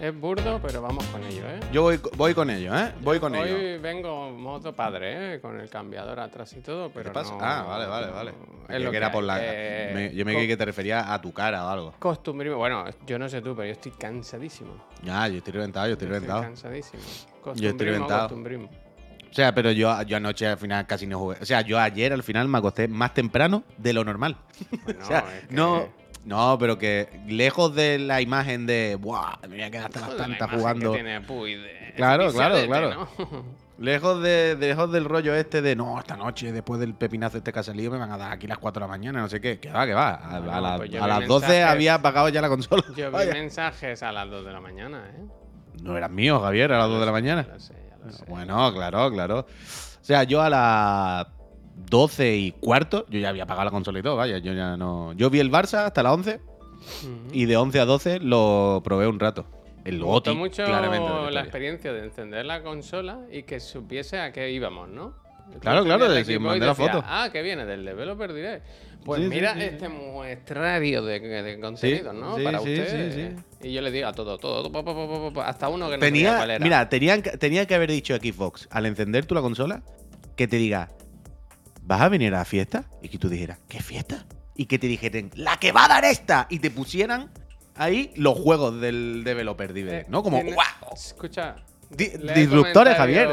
[0.00, 1.60] Es burdo, pero vamos con ello, ¿eh?
[1.70, 2.92] Yo voy, voy con ello, ¿eh?
[3.02, 3.54] Voy con ello.
[3.54, 5.40] Hoy vengo modo padre, ¿eh?
[5.40, 7.32] Con el cambiador atrás y todo, pero ¿Qué pasa?
[7.34, 8.32] no- Ah, vale, vale, vale.
[8.68, 9.36] Es lo que era por la...
[9.40, 11.94] Eh, me- yo me creí que te refería a tu cara o algo.
[12.00, 12.56] Costumbrismo.
[12.58, 14.74] Bueno, yo no sé tú, pero yo estoy cansadísimo.
[15.08, 16.42] Ah, yo estoy reventado, yo estoy Estoy reventado.
[16.42, 17.02] cansadísimo.
[17.02, 18.20] estoy Costumbrismo, reventado.
[18.22, 18.70] costumbrismo.
[19.30, 21.36] O sea, pero yo, yo anoche al final casi no jugué.
[21.40, 24.36] O sea, yo ayer al final me acosté más temprano de lo normal.
[24.84, 26.01] Bueno, o sea, es que- no...
[26.24, 29.38] No, pero que lejos de la imagen de, ¡buah!
[29.42, 30.92] Me voy a quedar hasta las imagen jugando.
[30.92, 33.08] Que tiene Puy de- Claro, de claro, claro.
[33.18, 33.62] ¿no?
[33.78, 37.58] Lejos, de, lejos del rollo este de, no, esta noche, después del pepinazo este que
[37.58, 39.58] ha salido, me van a dar aquí las 4 de la mañana, no sé qué.
[39.58, 40.14] Que va, que va.
[40.14, 41.64] A, No, a la- pues a las 12 mensajes.
[41.72, 42.84] había apagado ya la consola.
[42.96, 43.32] Yo vi Vaya.
[43.32, 45.24] mensajes a las 2 de la mañana, ¿eh?
[45.82, 47.44] No eran míos, Javier, a las 2 de la mañana.
[47.48, 48.24] Ya lo sé, ya lo sé.
[48.28, 49.38] Bueno, claro, claro.
[49.40, 51.26] O sea, yo a las
[51.88, 55.12] 12 y cuarto, yo ya había apagado la consola y todo, vaya, yo ya no...
[55.14, 56.40] Yo vi el Barça hasta las 11
[57.02, 57.10] Ujú.
[57.32, 59.46] y de 11 a 12 lo probé un rato.
[59.84, 61.08] El Me gustó mucho claramente.
[61.10, 65.14] de la experiencia de encender la consola y que supiese a qué íbamos, ¿no?
[65.60, 67.02] Claro, claro, equipo y mandé la foto.
[67.04, 68.64] Ah, que viene del Developer Direct.
[69.04, 72.36] Pues Sí, mira sí, este muestrario de, de contenidos, ¿no?
[72.36, 73.34] sí, Para sí, usted.
[73.60, 75.86] sí, Y yo le digo a todo, todo, pa, pa, pa, pa, pa, hasta uno
[75.90, 76.64] que no sabía Tenía, cuál era.
[76.64, 79.82] mira, tenían, tenía que haber dicho Xbox al encender tú la consola
[80.36, 80.88] que te diga,
[81.82, 82.84] ¿vas a venir a la fiesta?
[83.02, 84.24] Y que tú dijeras, ¿qué fiesta?
[84.54, 86.46] Y que te dijeran, ¡la que va a dar esta!
[86.50, 87.30] Y te pusieran
[87.76, 90.22] ahí los juegos del developer Direct, Eh, ¿no?
[90.22, 90.94] Como, ¡guau!
[90.94, 91.56] Escucha.
[91.90, 93.28] Di- disruptores, Javier.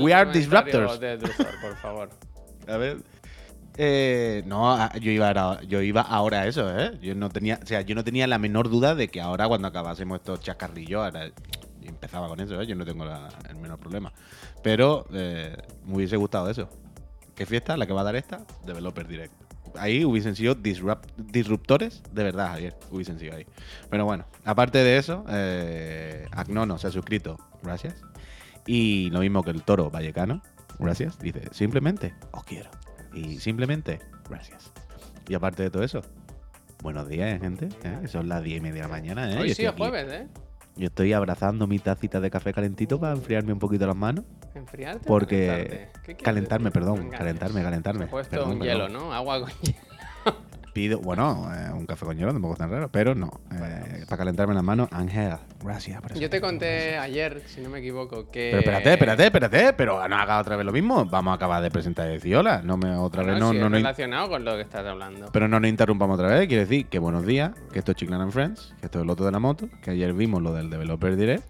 [0.00, 1.00] We are disruptors.
[1.00, 2.10] de por favor.
[2.68, 2.98] A ver.
[3.76, 6.96] Eh, no, a- yo iba, ahora, yo iba ahora a eso, ¿eh?
[7.02, 9.66] Yo no tenía, o sea, yo no tenía la menor duda de que ahora cuando
[9.66, 11.30] acabásemos estos chascarrillos, ahora
[11.82, 12.66] empezaba con eso, ¿eh?
[12.66, 14.12] Yo no tengo la- el menor problema.
[14.62, 16.68] Pero eh, me hubiese gustado eso.
[17.34, 17.76] ¿Qué fiesta?
[17.76, 19.32] La que va a dar esta, Developer Direct.
[19.76, 22.76] Ahí hubiesen sido disrupt- disruptores, de verdad, Javier.
[22.90, 23.44] Hubiesen sido ahí.
[23.90, 27.38] Pero bueno, aparte de eso, eh, Agnono se ha suscrito.
[27.62, 27.96] Gracias.
[28.66, 30.42] Y lo mismo que el toro vallecano.
[30.78, 31.18] Gracias.
[31.18, 32.70] Dice, simplemente os quiero.
[33.12, 34.72] Y simplemente, gracias.
[35.28, 36.02] Y aparte de todo eso,
[36.82, 37.68] buenos días, gente.
[37.82, 38.06] ¿eh?
[38.06, 39.32] Son las 10 y media de la mañana.
[39.32, 39.38] ¿eh?
[39.38, 40.28] Hoy sí es jueves, ¿eh?
[40.76, 44.24] Yo estoy abrazando mi tacita de café calentito para enfriarme un poquito las manos.
[44.54, 45.04] ¿Enfriarte?
[45.04, 45.88] o Porque- calentarte?
[45.94, 46.80] ¿Qué quieres Calentarme, decir?
[46.80, 47.10] perdón.
[47.10, 48.04] Calentarme, calentarme.
[48.06, 48.76] He puesto Perdón, un perdón.
[48.76, 49.12] hielo, ¿no?
[49.14, 49.78] Agua con hielo.
[50.74, 53.30] Pido, bueno, eh, un café con hielo tampoco es tan raro, pero no.
[53.52, 56.20] Eh, para calentarme las manos, Ángel, gracias por eso.
[56.20, 58.48] Yo te conté ayer, si no me equivoco, que.
[58.50, 61.04] Pero espérate, espérate, espérate, pero no haga otra vez lo mismo.
[61.04, 62.60] Vamos a acabar de presentar de Ciola.
[62.62, 65.28] No me otra Bueno, vez no, no, es no- relacionado con lo que estás hablando.
[65.32, 66.48] Pero no nos interrumpamos otra vez.
[66.48, 69.10] Quiere decir que buenos días, que esto es Chiclan and Friends, que esto es el
[69.10, 71.44] otro de la moto, que ayer vimos lo del Developer Direct.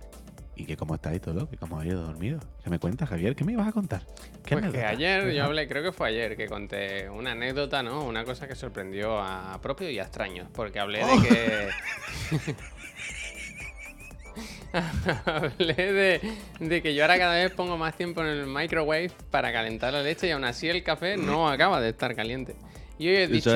[0.57, 2.39] Y que cómo estáis todo, que cómo habéis ido dormido.
[2.63, 3.35] ¿Qué me cuentas, Javier?
[3.35, 4.03] ¿Qué me ibas a contar?
[4.45, 8.05] ¿Qué Pues que ayer yo hablé, creo que fue ayer, que conté una anécdota, ¿no?
[8.05, 10.49] Una cosa que sorprendió a propios y a extraños.
[10.55, 11.21] Porque hablé Oh.
[11.21, 12.55] de que.
[15.27, 16.21] hablé de,
[16.61, 20.03] de que yo ahora cada vez pongo más tiempo en el microwave para calentar la
[20.03, 22.57] leche y aún así el café no acaba de estar caliente.
[22.99, 23.51] Y hoy he dicho.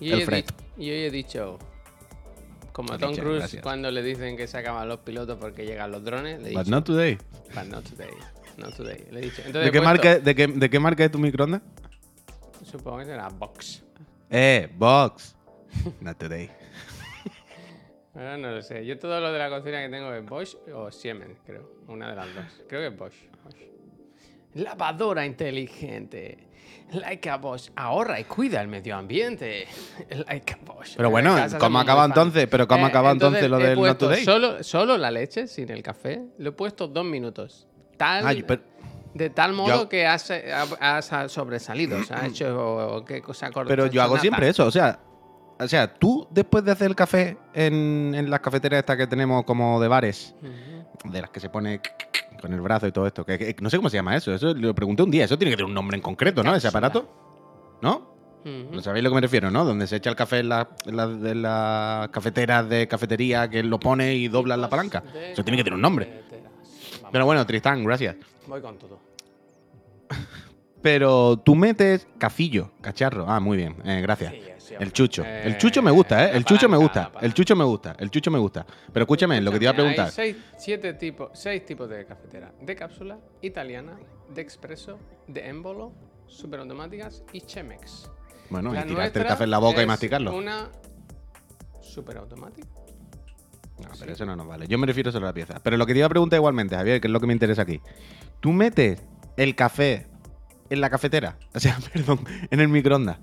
[0.00, 0.44] y, hoy el he Fred.
[0.76, 1.58] di- y hoy he dicho.
[2.74, 3.62] Como Tom Cruise gracias.
[3.62, 6.70] cuando le dicen que se acaban los pilotos porque llegan los drones, le But dicho.
[6.74, 7.16] not today.
[7.54, 8.10] But not today.
[8.56, 9.06] Not today.
[9.12, 9.42] Le he dicho.
[9.46, 11.62] Entonces ¿De qué, puesto- marca, de, qué, ¿De qué marca es tu microondas?
[12.64, 13.84] Supongo que será Box.
[14.28, 15.36] Eh, Box.
[16.00, 16.50] Not today.
[18.14, 18.84] Ahora no lo sé.
[18.84, 21.68] Yo todo lo de la cocina que tengo es Bosch o Siemens, creo.
[21.88, 22.44] Una de las dos.
[22.68, 23.14] Creo que es Bosch.
[23.44, 23.56] Bosch.
[24.54, 26.48] Lavadora inteligente.
[26.94, 29.66] Laika Bosch ahorra y cuida el medio ambiente.
[30.28, 30.94] Laika Bosch.
[30.96, 32.46] Pero En bueno, ¿cómo acaba entonces?
[32.50, 34.24] ¿Pero cómo acaba entonces lo del Not Today?
[34.24, 36.22] Solo, solo la leche sin el café.
[36.38, 37.66] Lo he puesto dos minutos.
[37.96, 38.62] Tal, Ay, pero-
[39.14, 41.98] de tal modo Yo- que has, has- has sobresalido.
[41.98, 43.68] O sea, ha hecho qué cosa corta.
[43.68, 44.98] Pero yo hago siempre eso, o sea,
[45.60, 49.44] o sea, tú después de hacer el café en, en las cafeteras estas que tenemos
[49.44, 50.34] como de bares,
[51.04, 51.80] de las que se pone
[52.44, 54.52] con el brazo y todo esto, que, que no sé cómo se llama eso, eso
[54.52, 56.54] lo pregunté un día, eso tiene que tener un nombre en concreto, ¿no?
[56.54, 57.08] Ese aparato,
[57.80, 58.12] ¿no?
[58.44, 59.64] ¿No sabéis a lo que me refiero, no?
[59.64, 64.14] Donde se echa el café en las de las cafeteras de cafetería que lo pone
[64.14, 65.02] y dobla la palanca.
[65.32, 66.22] Eso tiene que tener un nombre.
[67.10, 68.16] Pero bueno, Tristán, gracias.
[68.46, 69.00] voy con todo.
[70.82, 73.24] Pero tú metes cafillo, cacharro.
[73.26, 74.34] Ah, muy bien, eh, gracias.
[74.34, 74.40] Sí,
[74.78, 75.22] El chucho.
[75.24, 76.30] Eh, El chucho me gusta, ¿eh?
[76.34, 77.12] El chucho me gusta.
[77.20, 77.96] El chucho me gusta.
[77.98, 78.66] El chucho me gusta.
[78.92, 80.06] Pero escúchame, lo que te iba a preguntar.
[80.06, 82.52] Hay seis, siete tipos, seis tipos de cafetera.
[82.60, 83.96] De cápsula, italiana,
[84.28, 85.92] de expreso, de émbolo,
[86.26, 88.10] superautomáticas y Chemex.
[88.50, 90.34] Bueno, La y tirarte el café en la boca y masticarlo.
[90.36, 90.70] Una
[91.80, 92.68] superautomática.
[93.78, 94.66] No, pero eso no nos vale.
[94.68, 95.60] Yo me refiero solo a la pieza.
[95.62, 97.62] Pero lo que te iba a preguntar igualmente, Javier, que es lo que me interesa
[97.62, 97.80] aquí.
[98.40, 99.02] ¿Tú metes
[99.36, 100.06] el café
[100.70, 101.36] en la cafetera?
[101.54, 102.20] O sea, perdón,
[102.50, 103.18] en el microondas.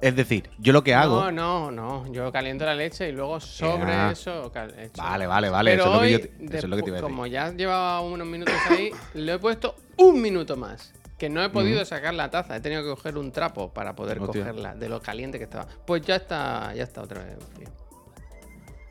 [0.00, 1.30] Es decir, yo lo que hago.
[1.30, 1.70] No, no,
[2.04, 2.12] no.
[2.12, 4.10] Yo caliento la leche y luego sobre Ah.
[4.12, 4.50] eso.
[4.52, 5.72] cal- echo- Vale, vale, vale.
[5.72, 7.00] Pero eso, es lo que hoy, yo te- eso es lo que te iba a
[7.00, 7.10] decir.
[7.14, 10.92] como ya llevaba unos minutos ahí, le he puesto un minuto más.
[11.18, 12.54] Que no he podido sacar la taza.
[12.54, 14.40] He tenido que coger un trapo para poder Hostia.
[14.42, 15.66] cogerla de lo caliente que estaba.
[15.84, 17.68] Pues ya está, ya está otra vez frío.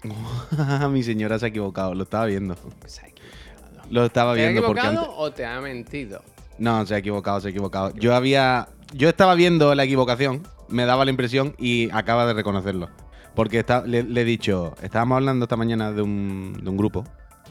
[0.89, 2.55] Mi señora se ha equivocado, lo estaba viendo.
[2.85, 3.87] Se ha equivocado.
[3.89, 5.15] Lo estaba ¿Te ha viendo porque equivocado antes.
[5.19, 6.21] o te ha mentido?
[6.57, 7.93] No, se ha equivocado, se ha equivocado.
[7.95, 8.67] Yo había.
[8.93, 12.89] Yo estaba viendo la equivocación, me daba la impresión y acaba de reconocerlo.
[13.35, 17.03] Porque está- le, le he dicho, estábamos hablando esta mañana de un, de un grupo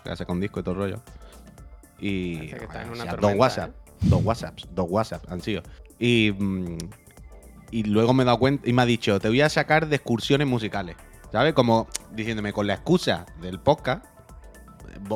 [0.03, 1.03] que hace con disco y todo el rollo.
[1.99, 2.37] Y.
[2.37, 3.71] Parece que está en o una sea, dos WhatsApp,
[4.03, 5.63] dos WhatsApps, dos WhatsApp han sido.
[5.99, 6.33] Y.
[6.37, 6.79] mm,
[7.73, 9.97] y luego me he dado cuenta y me ha dicho, te voy a sacar de
[9.97, 10.97] excursiones musicales.
[11.33, 11.53] ¿Sabes?
[11.55, 14.05] Como diciéndome, con la excusa del podcast,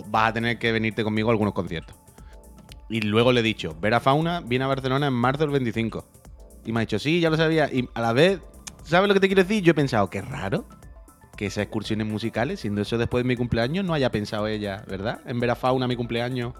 [0.08, 1.94] vas a tener que venirte conmigo a algunos conciertos.
[2.88, 6.04] Y luego le he dicho, Vera Fauna viene a Barcelona en marzo del 25.
[6.64, 7.72] Y me ha dicho, sí, ya lo sabía.
[7.72, 8.40] Y a la vez,
[8.84, 9.62] ¿sabes lo que te quiero decir?
[9.62, 10.66] Yo he pensado, qué raro
[11.36, 15.20] que esas excursiones musicales, siendo eso después de mi cumpleaños, no haya pensado ella, ¿verdad?
[15.24, 16.54] En Vera Fauna, mi cumpleaños.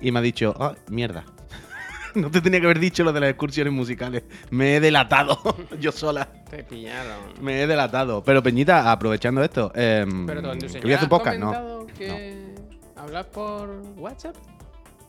[0.00, 1.24] Y me ha dicho, ah, mierda.
[2.14, 4.22] no te tenía que haber dicho lo de las excursiones musicales.
[4.50, 5.38] Me he delatado
[5.80, 6.28] yo sola.
[6.48, 7.18] Te pillaron.
[7.40, 8.22] Me he delatado.
[8.22, 11.86] Pero Peñita, aprovechando esto, em, Pero tu que voy a hacer has podcast, no.
[11.98, 12.54] que
[12.96, 14.36] hablas por WhatsApp.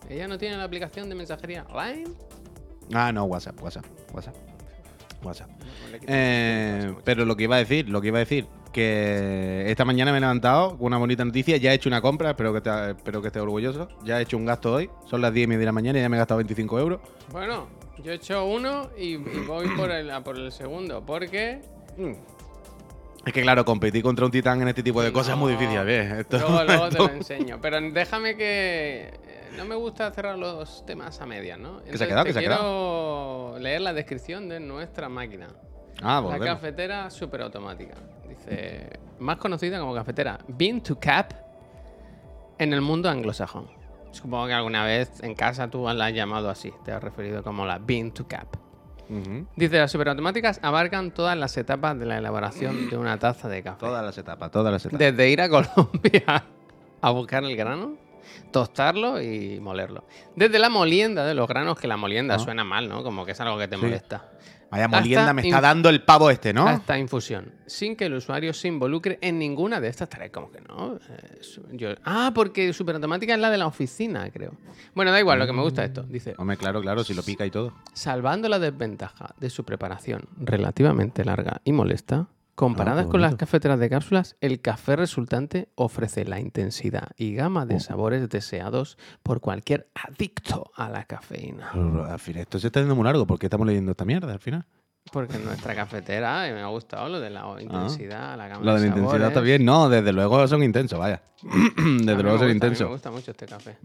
[0.09, 2.11] Ella no tiene la aplicación de mensajería Line.
[2.93, 4.35] Ah, no, WhatsApp, WhatsApp, WhatsApp.
[5.23, 5.49] WhatsApp.
[5.49, 9.85] No Eh, pero lo que iba a decir, lo que iba a decir, que esta
[9.85, 12.61] mañana me he levantado con una bonita noticia, ya he hecho una compra, espero que,
[12.61, 15.47] te- espero que estés orgulloso, ya he hecho un gasto hoy, son las 10 y
[15.47, 16.99] media de la mañana y ya me he gastado 25 euros.
[17.31, 17.67] Bueno,
[18.03, 21.05] yo he hecho uno y, y voy por el, a por el segundo.
[21.05, 21.61] Porque.
[23.25, 25.77] Es que claro, competir contra un titán en este tipo de cosas es muy difícil,
[25.77, 26.19] a ver.
[26.21, 27.59] Esto, Luego, luego te lo enseño.
[27.61, 29.13] Pero déjame que.
[29.57, 31.81] No me gusta cerrar los temas a medias, ¿no?
[31.83, 35.47] Que se ha quedado, te que se ha quiero leer la descripción de nuestra máquina.
[36.01, 36.47] Ah, La volvemos.
[36.47, 37.95] cafetera superautomática.
[38.27, 41.33] Dice, más conocida como cafetera Bean to Cap
[42.57, 43.67] en el mundo anglosajón.
[44.11, 47.65] Supongo que alguna vez en casa tú la has llamado así, te has referido como
[47.65, 48.47] la Bean to Cap.
[49.55, 53.79] Dice, las superautomáticas abarcan todas las etapas de la elaboración de una taza de café.
[53.79, 54.97] Todas las etapas, todas las etapas.
[54.99, 56.43] Desde ir a Colombia
[57.01, 57.95] a buscar el grano,
[58.51, 60.05] tostarlo y molerlo.
[60.35, 62.39] Desde la molienda de los granos, que la molienda Ah.
[62.39, 63.03] suena mal, ¿no?
[63.03, 63.81] Como que es algo que te Sí.
[63.81, 64.29] molesta.
[64.71, 66.67] Vaya molienda me está dando el pavo este, ¿no?
[66.67, 70.31] hasta infusión, sin que el usuario se involucre en ninguna de estas tareas.
[70.31, 70.95] Como que no.
[70.95, 71.41] eh,
[71.73, 74.53] yo- ah, porque superautomática es la de la oficina, creo.
[74.95, 76.01] Bueno, da igual, lo que me gusta es esto.
[76.01, 77.71] Dice, Hombre, claro, claro, si lo pica y todo.
[77.93, 83.79] salvando la desventaja de su preparación relativamente larga y molesta, comparadas Ah, con las cafeteras
[83.79, 87.79] de cápsulas, el café resultante ofrece la intensidad y gama de Oh.
[87.79, 91.69] sabores deseados por cualquier adicto a la cafeína.
[91.73, 93.25] Pero, Al final, esto se está yendo muy largo.
[93.25, 94.65] ¿Por qué estamos leyendo esta mierda al final?
[95.11, 98.71] Porque en nuestra cafetera eh, me ha gustado lo de la intensidad, la gama Lo
[98.73, 99.27] de la de intensidad sabores.
[99.27, 99.65] está bien.
[99.65, 101.21] No, desde luego son intensos, vaya.
[101.75, 102.87] Desde luego son intensos.
[102.87, 103.75] Me gusta mucho este café.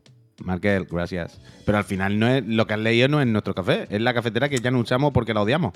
[0.44, 1.40] Markel, gracias.
[1.66, 4.14] Pero al final no es lo que has leído no es nuestro café, es la
[4.14, 5.72] cafetera que ya no usamos porque la odiamos.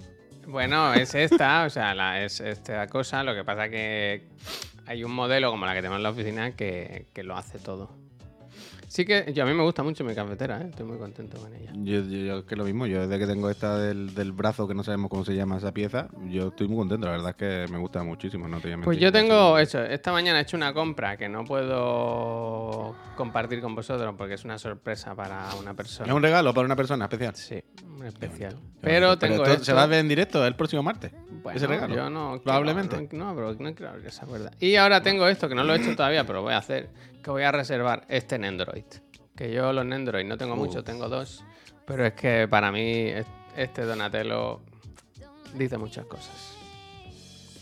[0.47, 3.23] Bueno, es esta, o sea, la- es esta cosa.
[3.23, 4.29] Lo que pasa que
[4.87, 7.91] hay un modelo como la que tenemos en la oficina que, que lo hace todo.
[8.89, 10.67] Sí que yo, a mí me gusta mucho mi cafetera, ¿eh?
[10.69, 11.71] estoy muy contento con ella.
[11.77, 14.69] Yo, yo, yo es que lo mismo, yo desde que tengo esta del, del brazo
[14.69, 17.37] que no sabemos cómo se llama esa pieza, yo estoy muy contento, la verdad es
[17.37, 20.43] que me gusta muchísimo, no te voy a Pues yo tengo eso, esta mañana he
[20.43, 25.71] hecho una compra que no puedo compartir con vosotros porque es una sorpresa para una
[25.71, 26.15] Es persona.
[26.15, 27.35] un regalo para una persona especial.
[27.35, 27.63] Sí,
[28.07, 28.57] especial.
[28.81, 29.65] Pero tengo esto esto.
[29.65, 31.13] se va a ver en directo el próximo martes.
[31.43, 31.95] Bueno, ese regalo.
[31.95, 32.29] Yo no.
[32.31, 33.09] quiero- Probablemente.
[33.17, 34.51] No, no, pero no quiero abrir esa cuerda.
[34.61, 36.91] Y ahora tengo esto, que no lo he hecho todavía, pero lo voy a hacer.
[37.23, 38.85] Que voy a reservar este Nendroid.
[39.37, 40.57] Que yo los Nendroid no tengo Uh.
[40.57, 41.45] muchos, tengo dos.
[41.87, 44.61] Pero es que para mí es- este Donatello
[45.55, 46.57] dice muchas cosas.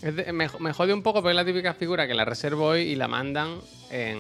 [0.03, 2.67] Es de- me, me jode un poco porque es la típica figura que la reservo
[2.67, 3.59] hoy y la mandan
[3.91, 4.19] en,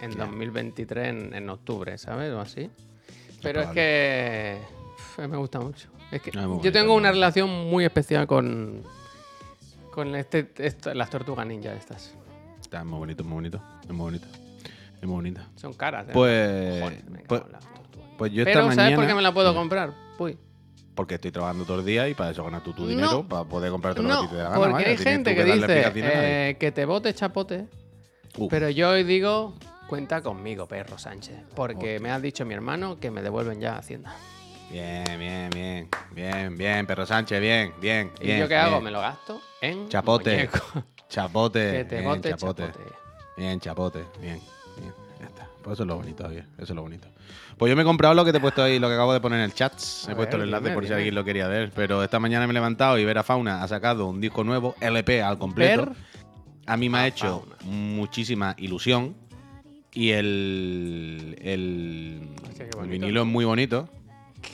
[0.00, 0.24] en Ya.
[0.26, 2.32] 2023, en, en octubre, ¿sabes?
[2.32, 2.68] O así.
[3.42, 4.58] Pero es que
[5.18, 5.88] uf, me gusta mucho.
[6.10, 8.82] Es que Ah, yo tengo una relación muy especial con,
[9.92, 10.50] con este,
[10.94, 12.14] las tortugas ninja estas.
[12.60, 13.60] Está muy bonito, muy bonito.
[13.82, 14.26] Es muy bonito.
[14.96, 15.40] Es muy bonito.
[15.56, 16.10] Son caras, ¿eh?
[16.12, 17.42] Pues, Joder, me pues,
[18.18, 18.82] pues yo esta Pero mañana...
[18.82, 19.92] ¿sabes por qué me la puedo comprar?
[20.18, 20.38] Uy.
[20.94, 22.88] Porque estoy trabajando todo el día y para eso ganas tú tu No.
[22.88, 24.60] dinero, para poder comprarte lo que No, ti te dé la gana.
[24.70, 25.92] porque hay gente que dice
[26.50, 27.66] eh, que te bote chapote,
[28.48, 29.54] pero yo hoy digo,
[29.88, 33.78] cuenta conmigo, perro Sánchez, porque me ha dicho mi hermano que me devuelven ya a
[33.78, 34.14] Hacienda.
[34.70, 35.88] Bien, bien, bien.
[36.12, 38.10] Bien, bien, Perro Sánchez, bien, bien.
[38.20, 38.80] ¿Y bien, yo qué hago?
[38.80, 40.30] Me lo gasto en Chapote.
[40.34, 40.58] muñeco.
[41.08, 41.72] Chapote.
[41.72, 42.62] que te bien, bote chapote.
[42.66, 42.84] chapote.
[43.36, 44.04] Bien, chapote.
[44.20, 44.40] Bien,
[44.78, 44.92] bien.
[45.20, 45.48] Ya está.
[45.62, 46.44] Pues eso es lo bonito, Javier.
[46.54, 47.08] Eso es lo bonito.
[47.56, 49.20] Pues yo me he comprado lo que te he puesto ahí, lo que acabo de
[49.20, 49.72] poner en el chat.
[50.08, 50.96] A He puesto el enlace dime, por si dime.
[50.96, 51.70] alguien lo quería ver.
[51.74, 55.22] Pero esta mañana me he levantado y Vera Fauna ha sacado un disco nuevo, LP
[55.22, 55.86] al completo.
[55.86, 55.94] Ver
[56.66, 57.56] A mí me ha hecho Fauna.
[57.64, 59.14] muchísima ilusión.
[59.92, 63.88] Y el, el, Hostia, vinilo es muy bonito.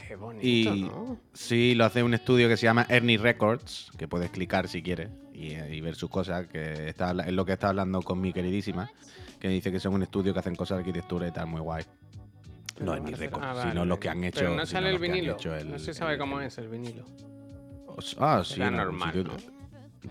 [0.07, 1.19] Qué bonito, Y ¿no?
[1.33, 5.09] sí, lo hace un estudio que se llama Ernie Records, que puedes clicar si quieres
[5.33, 8.91] y, y ver sus cosas, que está, es lo que está hablando con mi queridísima,
[9.39, 11.85] que dice que son un estudio que hacen cosas de arquitectura y tal, muy guay.
[12.81, 14.41] No Ernie Records, ah, sino los que han hecho.
[14.41, 15.37] Pero no sale el vinilo.
[15.57, 17.05] el- no se sabe el- cómo es el vinilo.
[18.19, 18.61] Ah, sí.
[18.63, 19.27] Algún normal.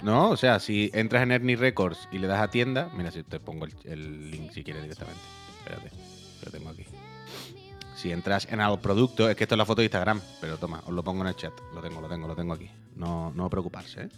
[0.04, 3.24] No, o sea, si entras en Ernie Records y le das a tienda, mira si
[3.24, 5.20] te pongo el, el link si quieres directamente.
[5.60, 5.90] Espérate,
[6.46, 6.86] lo tengo aquí.
[8.02, 10.82] Si entras en el producto, es que esto es la foto de Instagram, pero toma,
[10.86, 11.52] os lo pongo en el chat.
[11.74, 12.70] Lo tengo, lo tengo, lo tengo aquí.
[12.96, 14.10] No, no preocuparse, ¿eh?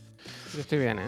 [0.54, 1.08] Yo estoy bien, ¿eh?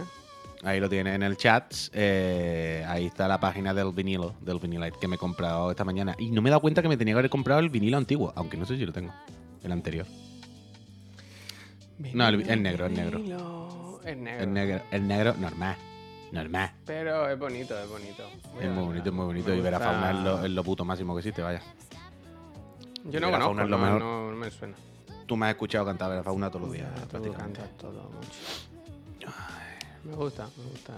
[0.63, 1.71] Ahí lo tiene en el chat.
[1.91, 6.15] eh, ahí está la página del vinilo, del vinilite que me he comprado esta mañana.
[6.17, 8.33] Y no me he dado cuenta que me tenía que haber comprado el vinilo antiguo,
[8.35, 9.13] aunque no sé si lo tengo.
[9.63, 10.07] El anterior.
[12.13, 13.17] No, el- el negro, el negro.
[13.19, 14.43] Vinilo, El negro.
[14.43, 15.75] El negro, el negro normal.
[16.31, 16.71] Normal.
[16.85, 18.23] Pero es bonito, es bonito.
[18.59, 19.49] Es muy bonito, es muy bonito.
[19.49, 21.61] Me Y ver a fauna es lo, es lo puto máximo que existe, vaya.
[23.05, 24.75] Yo no conozco, no, no, no me suena.
[25.25, 27.59] Tú me has escuchado cantar Vera Fauna todos los días, Ya, tú prácticamente.
[27.59, 29.31] cantas todo mucho.
[30.03, 30.93] Me gusta, me gusta.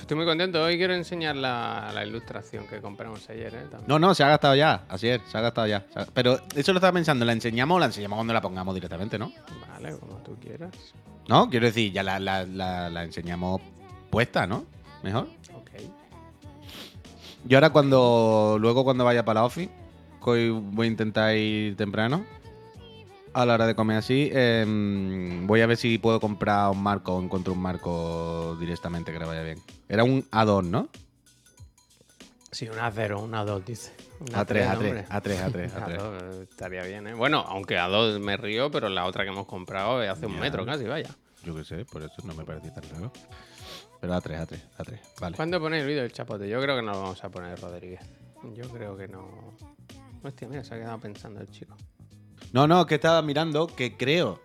[0.00, 0.62] Estoy muy contento.
[0.62, 3.62] Hoy quiero enseñar la, la ilustración que compramos ayer, ¿eh?
[3.70, 3.84] También.
[3.86, 4.84] No, no, se ha gastado ya.
[4.88, 5.86] Así es, se ha gastado ya.
[5.92, 8.74] Se ha- Pero eso lo estaba pensando, ¿la enseñamos o la enseñamos cuando la pongamos
[8.74, 9.32] directamente, no?
[9.72, 10.70] Vale, como tú quieras.
[11.28, 13.60] No, quiero decir, ya la, la- la- la enseñamos
[14.10, 14.64] puesta, ¿no?
[15.02, 15.28] Mejor.
[15.54, 15.70] Ok.
[17.44, 19.70] Yo ahora cuando, luego cuando vaya para la office,
[20.22, 22.24] hoy voy a intentar ir temprano,
[23.32, 27.14] a la hora de comer así, em, voy a ver si puedo comprar un marco
[27.14, 29.58] o encuentro un marco directamente que le vaya bien.
[29.88, 30.88] Era un A2, ¿no?
[32.50, 33.92] Sí, una 0, una 2, dice.
[34.20, 35.04] Una A3, tres, A3, hombre.
[35.08, 35.96] A3, A3, A A3.
[35.98, 37.14] dos, eh, estaría bien, ¿eh?
[37.14, 40.40] Bueno, aunque a 2 me río, pero la otra que hemos comprado es hace un
[40.40, 41.10] metro casi, vaya.
[41.44, 43.12] Yo qué sé, por eso no me parecía tan raro.
[44.00, 45.36] Pero A3, A3, A3, vale.
[45.36, 46.48] ¿Cuándo ponéis el vídeo del chapote?
[46.48, 48.00] Yo creo que no lo vamos a poner, Rodríguez.
[48.54, 49.56] Yo creo que no.
[50.22, 51.74] Hostia, mira, se ha quedado pensando el chico.
[52.52, 54.40] No, no, que estaba mirando que creo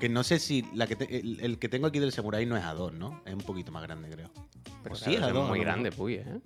[0.00, 2.56] que no sé si la que te- el, el que tengo aquí del Samurai no
[2.56, 3.20] es A2, ¿no?
[3.24, 4.28] Es un poquito más grande, creo.
[4.82, 6.40] Pero Pues sí, claro, a es dos, muy lo grande, Puy, ¿eh?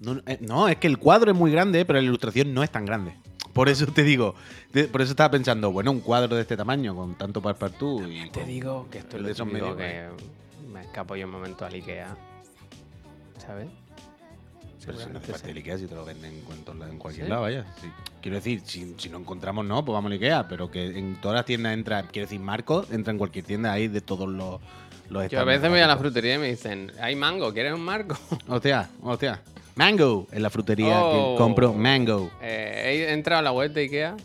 [0.00, 2.70] No, eh, no, es que el cuadro es muy grande, pero la ilustración no es
[2.70, 3.14] tan grande.
[3.52, 4.34] Por eso te digo,
[4.72, 8.28] de- por eso estaba pensando, bueno, un cuadro de este tamaño, con tanto passepartout y
[8.30, 10.08] Te digo que esto es lo que
[10.72, 12.16] me escapo yo un momento al Ikea.
[13.38, 13.68] ¿Sabes?
[14.86, 16.32] Pero si no hace falta el Ikea, si te lo venden
[16.90, 17.30] en, cualquier ¿Sí?
[17.30, 17.64] lado, vaya.
[17.80, 17.88] Sí.
[18.20, 21.36] Quiero decir, si, si no encontramos, no, pues vamos al Ikea, pero que en todas
[21.36, 24.60] las tiendas entra, quiero decir, Marco, entra en cualquier tienda ahí de todos los,
[25.10, 27.82] los Yo a veces voy a la frutería y me dicen, hay mango, ¿quieres un
[27.82, 28.16] marco?
[28.48, 29.40] Hostia, hostia.
[29.76, 31.32] Mango, en la frutería Oh.
[31.34, 32.30] que compro mango.
[32.40, 34.16] Eh, he entrado a la web de Ikea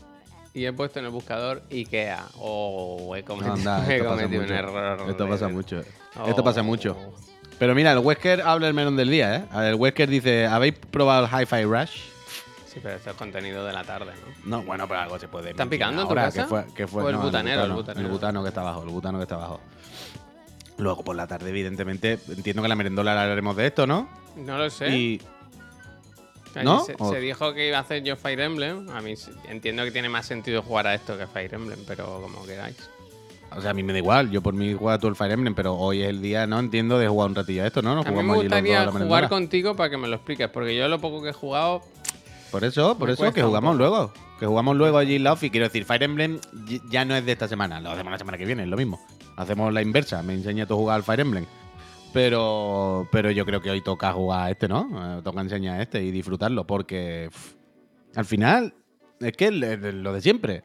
[0.54, 2.28] y he puesto en el buscador Ikea.
[2.38, 5.10] Oh, he cometido, Anda, he esto pasa cometido un error.
[5.10, 5.82] Esto pasa mucho.
[6.28, 6.64] Esto pasa Oh.
[6.66, 6.98] mucho.
[7.60, 9.68] Pero mira, el Wesker habla el melón del día, ¿eh?
[9.70, 11.92] El Wesker dice, ¿habéis probado el Hi-Fi Rush?
[12.68, 14.14] Sí, pero esto es contenido de la tarde,
[14.46, 14.58] ¿no?
[14.58, 16.44] No, bueno, pero algo se puede ¿Están picando en tu casa?
[16.44, 18.06] Que fue, que fue- ¿O el no, butanero, el butano, butanero?
[18.08, 19.60] El butano que está abajo, el butano que está abajo.
[20.78, 24.08] Luego por la tarde, evidentemente, entiendo que la merendola la haremos de esto, ¿no?
[24.38, 24.90] No lo sé.
[24.96, 25.22] Y
[26.64, 26.86] ¿no?
[26.86, 28.90] Se, se dijo que iba a hacer yo Fire Emblem.
[28.92, 29.16] A mí
[29.50, 32.78] entiendo que tiene más sentido jugar a esto que Fire Emblem, pero como queráis.
[33.56, 35.56] O sea, a mí me da igual, yo por mí juego todo el Fire Emblem,
[35.56, 37.96] pero hoy es el día, no entiendo, de jugar un ratillo a esto, ¿no?
[37.96, 41.00] Nos A mí me gustaría jugar contigo para que me lo expliques, porque yo lo
[41.00, 41.82] poco que he jugado.
[42.52, 44.12] Por eso, por eso, que jugamos luego.
[44.40, 45.50] Que jugamos luego allí en la OFI.
[45.50, 46.40] Quiero decir, Fire Emblem
[46.90, 49.00] ya no es de esta semana, lo hacemos la semana que viene, es lo mismo.
[49.36, 51.46] Hacemos la inversa, me enseña tú a jugar al Fire Emblem.
[52.14, 55.20] Pero, pero yo creo que hoy toca jugar a este, ¿no?
[55.20, 57.54] Eh, toca enseñar a este y disfrutarlo, porque pff,
[58.16, 58.74] al final
[59.20, 59.54] es que es
[59.94, 60.64] lo de siempre.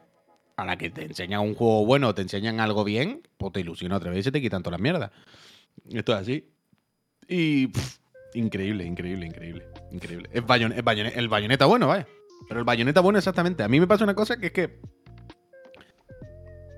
[0.57, 3.97] A la que te enseñan un juego bueno, te enseñan algo bien, pues te ilusiona
[3.97, 5.11] otra vez y se te quitan todas las mierdas.
[5.89, 6.49] Esto es así.
[7.27, 7.69] Y
[8.33, 9.65] increíble, increíble, increíble.
[9.91, 10.29] Increíble.
[10.31, 10.73] Es, bayon-
[11.15, 12.07] el bayoneta bueno, vaya.
[12.47, 13.63] Pero el bayoneta bueno exactamente.
[13.63, 14.79] A mí me pasa una cosa que es que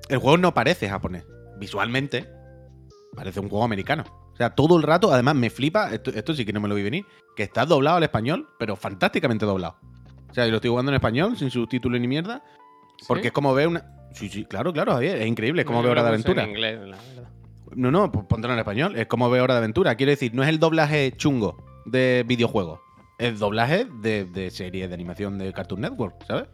[0.09, 1.23] el juego no parece japonés.
[1.59, 2.29] Visualmente
[3.15, 4.03] parece un juego americano.
[4.33, 6.75] O sea, todo el rato, además me flipa, esto, esto sí que no me lo
[6.75, 7.05] vi venir,
[7.35, 9.77] que está doblado al español, pero fantásticamente doblado.
[10.29, 12.43] O sea, yo lo estoy jugando en español, sin subtítulo ni mierda,
[13.07, 13.27] porque ¿sí?
[13.27, 13.83] es como ver una...
[14.13, 16.43] Sí, sí, claro, claro, Javier, es increíble, es como ver Hora de Aventura.
[16.43, 17.29] En inglés, la verdad.
[17.75, 18.95] No, no, pues póntelo en español.
[18.95, 19.95] Es como ver Hora de Aventura.
[19.95, 22.79] Quiero decir, no es el doblaje chungo de videojuegos.
[23.19, 26.45] Es doblaje de, de series de animación de Cartoon Network, ¿sabes?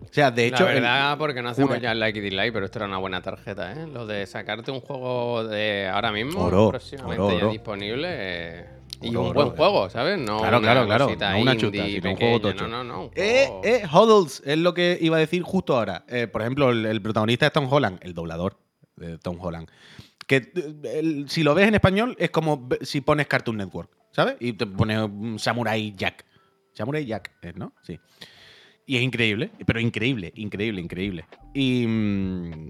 [0.00, 0.64] O sea, de hecho.
[0.64, 2.98] la el- verdad, porque no hacemos ya el like y dislike, pero esto era una
[2.98, 3.86] buena tarjeta, ¿eh?
[3.86, 8.08] Lo de sacarte un juego de ahora mismo, Oro, próximamente oro, ya disponible.
[8.10, 8.66] eh,
[9.00, 10.18] Y un buen juego, ¿sabes?
[10.18, 12.66] No Claro, una claro, claro, no una indie chuta, sino un juego tocho.
[12.68, 13.10] No, no, no.
[13.14, 16.04] Eh, eh, Huddles, es lo que iba a decir justo ahora.
[16.08, 18.58] Eh, por ejemplo, el, el protagonista es Tom Holland, el doblador
[18.96, 19.68] de Tom Holland.
[20.26, 24.36] Que eh, el- si lo ves en español es como si pones Cartoon Network, ¿sabes?
[24.40, 26.24] Y te pones un Samurai Jack.
[26.72, 27.72] Samurai Jack, ¿eh, ¿no?
[27.82, 27.98] Sí.
[28.86, 31.26] Y es increíble, pero increíble, increíble, increíble.
[31.54, 32.68] Y mm,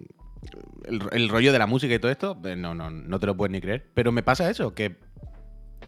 [0.87, 3.37] el, el rollo de la música y todo esto, eh, no, no, no te lo
[3.37, 3.87] puedes ni creer.
[3.95, 4.97] Pero me pasa eso, que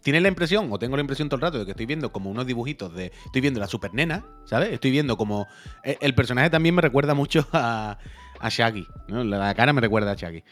[0.01, 2.29] tienes la impresión, o tengo la impresión todo el rato, de que estoy viendo como
[2.29, 3.11] unos dibujitos de.
[3.25, 4.71] Estoy viendo la super nena, ¿sabes?
[4.71, 5.47] Estoy viendo como.
[5.83, 7.97] eh, El personaje también me recuerda mucho a,
[8.39, 9.23] a Shaggy, ¿no?
[9.23, 10.43] La, cara me recuerda a Shaggy.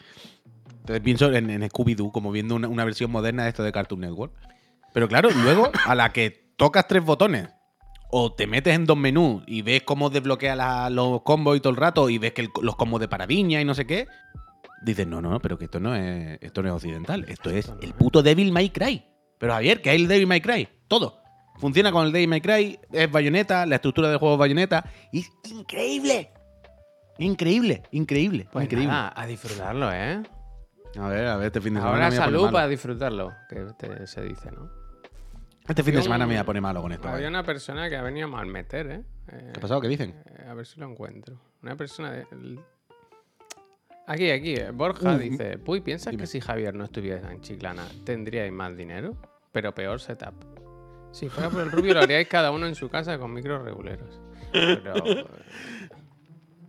[0.80, 4.00] Entonces pienso en, en Scooby-Doo, como viendo una, una versión moderna de esto de Cartoon
[4.00, 4.32] Network.
[4.94, 7.48] Pero claro, luego, a la que tocas tres botones.
[8.10, 11.72] O te metes en dos menús y ves cómo desbloquea la- los combos y todo
[11.72, 14.08] el rato y ves que el- los combos de paradigma y no sé qué.
[14.82, 17.26] Dices, no, no, pero que esto no es, esto no es occidental.
[17.28, 19.04] Esto es el puto Devil May Cry.
[19.38, 20.68] Pero Javier, que hay el Devil May Cry.
[20.88, 21.18] Todo.
[21.58, 24.84] Funciona con el Devil May Cry, es bayoneta, la estructura del juego es bayoneta.
[25.12, 26.30] Y es increíble.
[27.18, 28.92] Increíble, increíble, Pues increíble.
[28.92, 30.22] nada, a disfrutarlo, ¿eh?
[30.98, 32.04] A ver, a ver, este fin de semana.
[32.06, 34.70] Ahora salud para disfrutarlo, que te- se dice, ¿no?
[35.68, 37.08] Este fin de semana me voy a poner malo con esto.
[37.08, 39.02] Había una persona que ha venido a malmeter, ¿eh?
[39.32, 39.80] Eh, ¿Qué ha pasado?
[39.80, 40.14] ¿Qué dicen?
[40.26, 41.38] eh, a ver si lo encuentro.
[41.62, 42.26] Una persona de...
[44.10, 44.54] Aquí, aquí.
[44.54, 45.58] eh, Borja Uh, dice...
[45.58, 46.22] Puy, ¿piensas dime.
[46.22, 49.16] que si Javier no estuviera en Chiclana tendríais más dinero?
[49.52, 50.34] Pero peor setup.
[51.12, 54.20] Si fuera por el rubio lo haríais cada uno en su casa con micros reguleros.
[54.52, 54.94] Pero...
[55.06, 55.24] eh,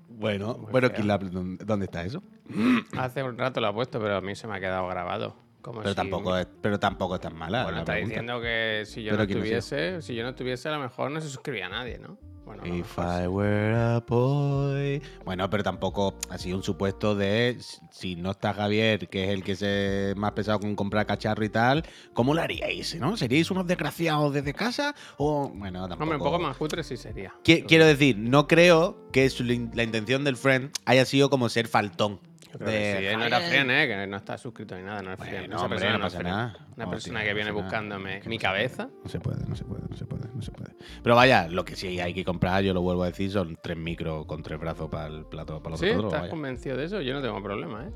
[0.08, 0.98] Bueno, Muy bueno, feo.
[0.98, 1.22] Kidlab,
[1.65, 2.22] ¿dónde está eso?
[2.98, 5.36] Hace un rato lo ha puesto, pero a mí se me ha quedado grabado.
[5.62, 7.63] Como Pero si- tampoco es, pero tampoco es tan mala.
[7.63, 8.13] Bueno, está pregunta.
[8.15, 11.19] diciendo que si yo Pero no estuviese, si yo no estuviese, a lo mejor no
[11.22, 12.17] se suscribía a nadie, ¿no?
[12.50, 15.00] Bueno, If I were a boy.
[15.24, 17.60] Bueno, pero tampoco ha sido un supuesto de
[17.91, 21.50] si- no está Javier, que es el que se más pesado con comprar cacharro y
[21.50, 22.96] tal, ¿cómo lo haríais?
[23.00, 23.15] ¿No?
[23.18, 24.96] ¿Seríais unos desgraciados desde casa?
[25.18, 26.01] O, bueno, tampoco.
[26.03, 27.36] Hombre, un poco más cutre sí sería.
[27.44, 29.29] Qui- Quiero decir, no creo que
[29.75, 32.20] la intención del friend haya sido como ser faltón.
[32.58, 33.88] De sí, él no era friend, ¿eh?
[33.88, 35.53] Que no está suscrito ni nada, no es Bueno, friend.
[35.53, 36.36] Esa hombre, no pasa friend.
[36.36, 36.58] nada.
[36.75, 37.62] Una No, persona tío, que no viene nada.
[37.63, 38.89] buscándome mi no cabeza.
[39.03, 40.74] No se puede, no se puede, no se puede, no se puede.
[41.03, 43.77] Pero vaya, lo que sí hay que comprar, yo lo vuelvo a decir, son tres
[43.77, 45.88] micros con tres brazos para el plato, para los ¿Sí?
[45.88, 46.29] ¿Estás vaya.
[46.29, 47.01] convencido de eso?
[47.01, 47.92] Yo no tengo problema, ¿eh?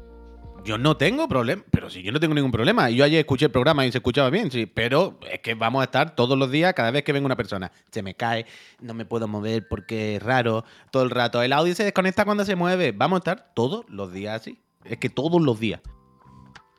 [0.64, 2.90] Yo no tengo problema, pero si yo no tengo ningún problema.
[2.90, 4.66] Yo ayer escuché el programa y se escuchaba bien, sí.
[4.66, 7.70] Pero es que vamos a estar todos los días, cada vez que venga una persona.
[7.92, 8.46] Se me cae,
[8.80, 10.64] no me puedo mover porque es raro.
[10.90, 11.42] Todo el rato.
[11.42, 12.94] El audio se desconecta cuando se mueve.
[12.94, 14.58] Vamos a estar todos los días así.
[14.86, 15.82] Es que todos los días.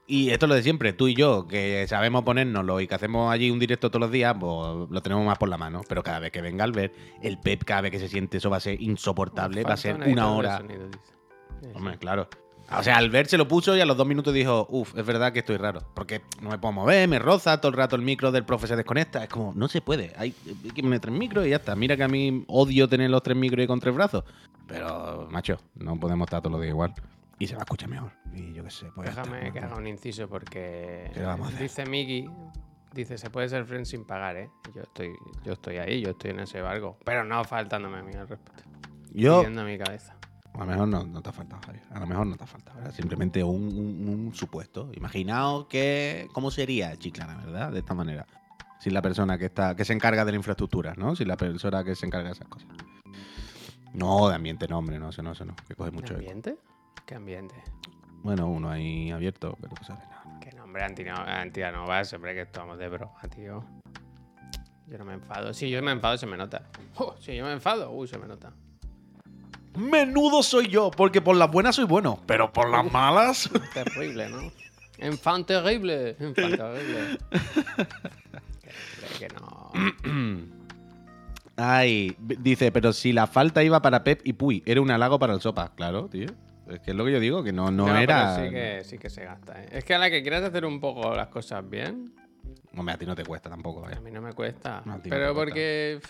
[0.06, 3.32] Y esto es lo de siempre, tú y yo, que sabemos ponérnoslo y que hacemos
[3.32, 5.82] allí un directo todos los días, pues lo tenemos más por la mano.
[5.88, 8.58] Pero cada vez que venga Albert, el Pep, cada vez que se siente, eso va
[8.58, 9.62] a ser insoportable.
[9.62, 10.58] Va a ser un una hora.
[10.58, 10.88] sonido,
[11.74, 12.28] Hombre, claro.
[12.70, 15.05] O sea, al ver se lo puso y a los dos minutos dijo, uff, es
[15.05, 15.83] verdad que estoy raro.
[15.94, 18.77] Porque no me puedo mover, me roza, todo el rato el micro del profe se
[18.77, 19.22] desconecta.
[19.22, 20.12] Es como, no se puede.
[20.16, 21.77] Hay, que poner tres micros y ya está.
[21.77, 24.24] Mira que a mí odio tener los tres micros y con tres brazos.
[24.66, 26.94] Pero, macho, no podemos estar todos los días igual.
[27.38, 28.12] Y se va a escuchar mejor.
[28.33, 31.11] Y yo qué sé, pues Déjame que haga un inciso porque
[31.61, 32.29] dice Miki,
[32.92, 34.50] dice se puede ser friend sin pagar, ¿eh?
[34.74, 35.12] Yo estoy,
[35.44, 38.62] yo estoy ahí, yo estoy en ese barco, pero no faltándome a mí al respeto,
[39.12, 40.16] Yo, mi cabeza.
[40.54, 41.82] A lo mejor no, no te ha faltado, Javier.
[41.90, 42.80] A lo mejor no te ha faltado.
[42.80, 44.90] Era simplemente un, un- un supuesto.
[44.94, 47.72] Imaginaos que, cómo sería Chiclana, ¿verdad?
[47.72, 48.26] De esta manera.
[48.78, 51.16] Sin la persona que está que se encarga de la infraestructura, ¿no?
[51.16, 52.68] Sin la persona que se encarga de esas cosas.
[53.92, 55.54] No, de ambiente no, hombre, no, eso no, eso no.
[55.68, 56.18] Que coge mucho eco.
[56.20, 56.58] ¿Ambiente?
[57.06, 57.54] ¿Qué ambiente?
[58.22, 60.04] Bueno, uno ahí abierto, pero tú sabes.
[60.08, 60.40] no.
[60.40, 63.64] Que nombre antianovas, hombre, que estamos de broma, tío.
[64.86, 65.54] Yo no me enfado.
[65.54, 66.68] Si yo me enfado, se me nota.
[66.96, 68.52] Oh, si yo me enfado, uy, se me nota.
[69.76, 73.50] Menudo soy yo, porque por las buenas soy bueno, pero por las malas.
[73.74, 74.52] Terrible, ¿no?
[74.98, 76.16] Enfant terrible.
[76.20, 77.18] Enfant terrible.
[79.18, 79.72] que, que no.
[81.56, 85.34] Ay, dice, pero si la falta iba para Pep y Puy, era un halago para
[85.34, 85.72] el Sopa.
[85.74, 86.26] Claro, tío.
[86.70, 88.37] Es que es lo que yo digo, que no, no, era.
[88.37, 89.62] sí que, sí que se gasta.
[89.62, 89.68] ¿eh?
[89.72, 92.14] Es que a la que quieras hacer un poco las cosas bien,
[92.76, 94.00] Hombre, a ti no te cuesta tampoco, a ¿eh?
[94.00, 94.82] mí no me cuesta.
[94.84, 96.08] No, a ti no pero cuesta.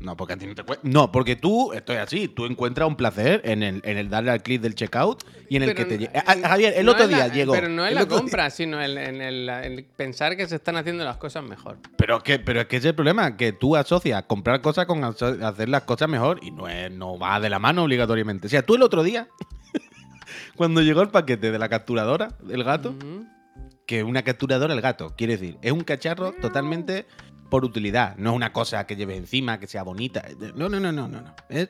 [0.00, 0.86] No, porque a ti no te cuesta.
[0.88, 4.42] No, porque tú, estoy así, tú encuentras un placer en el, en el darle al
[4.42, 6.48] clic del checkout y en el pero que te no- llega.
[6.48, 7.52] Javier, el no otro es día la- llegó.
[7.52, 10.54] Pero no es el la día- compra, sino en, en el, el pensar que se
[10.56, 11.78] están haciendo las cosas mejor.
[11.96, 15.02] Pero, que, pero es que ese es el problema, que tú asocias comprar cosas con
[15.04, 18.46] hacer las cosas mejor y no, es, no va de la mano obligatoriamente.
[18.46, 19.26] O sea, tú el otro día,
[20.56, 22.94] cuando llegó el paquete de la capturadora del gato,
[23.86, 27.06] que una capturadora el gato, quiere decir, es un cacharro totalmente
[27.48, 30.22] por utilidad, no es una cosa que lleves encima, que sea bonita.
[30.54, 31.34] No, no, no, no, no, no.
[31.48, 31.68] Es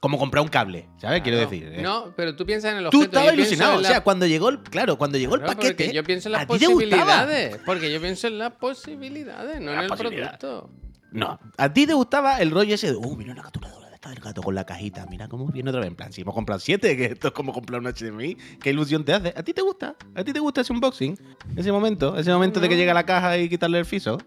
[0.00, 1.22] como comprar un cable, ¿sabes?
[1.22, 1.72] Quiero decir.
[1.74, 1.82] ¿eh?
[1.82, 3.04] No, pero tú piensas en el Tú objeto.
[3.04, 3.80] estabas yo pienso ilusionado.
[3.80, 4.60] O sea, cuando llegó el.
[4.60, 5.84] Claro, cuando llegó el Claro, paquete.
[5.84, 7.58] porque yo pienso en las posibilidades.
[7.66, 10.70] Porque yo pienso en las posibilidades, no en el producto.
[11.10, 14.10] No, a ti te gustaba el rollo ese de, uh, mira una capturadora de esta
[14.10, 15.88] del gato con la cajita, mira cómo viene otra vez.
[15.88, 19.04] En plan, si hemos comprado siete, que esto es como comprar un HDMI, ¿qué ilusión
[19.06, 19.32] te hace?
[19.34, 19.96] ¿A ti te gusta?
[20.14, 21.18] ¿A ti te gusta ese unboxing?
[21.56, 24.18] Ese momento, ese momento de que llega la caja y quitarle el fiso.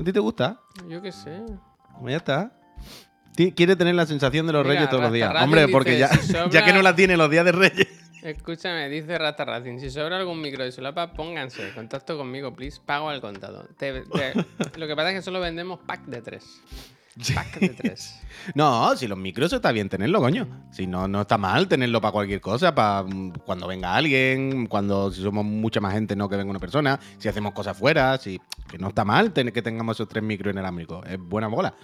[0.00, 0.60] ¿A ti te gusta?
[0.88, 1.42] Yo qué sé.
[2.00, 2.52] Pues ya está.
[3.34, 5.32] Ti- Quiere tener la sensación de los Mira, reyes todos los días.
[5.42, 7.88] Hombre, porque ya, si sobra- ya que no la tiene los días de reyes.
[8.22, 11.72] Escúchame, dice Rata Racing, si sobra algún micro de solapa, pónganse.
[11.72, 12.80] Contacto conmigo, please.
[12.84, 13.68] Pago al contado.
[13.76, 14.34] Te- te-
[14.78, 16.60] lo que pasa es que solo vendemos pack de tres.
[17.34, 18.14] Pack de tres.
[18.54, 20.46] No, si los micros está bien tenerlo, coño.
[20.70, 23.04] Si no, no está mal tenerlo para cualquier cosa, para
[23.44, 27.28] cuando venga alguien, cuando si somos mucha más gente, no que venga una persona, si
[27.28, 31.04] hacemos cosas fuera, si que no está mal tener que tengamos esos tres micros inalámbricos.
[31.06, 31.74] Es buena bola.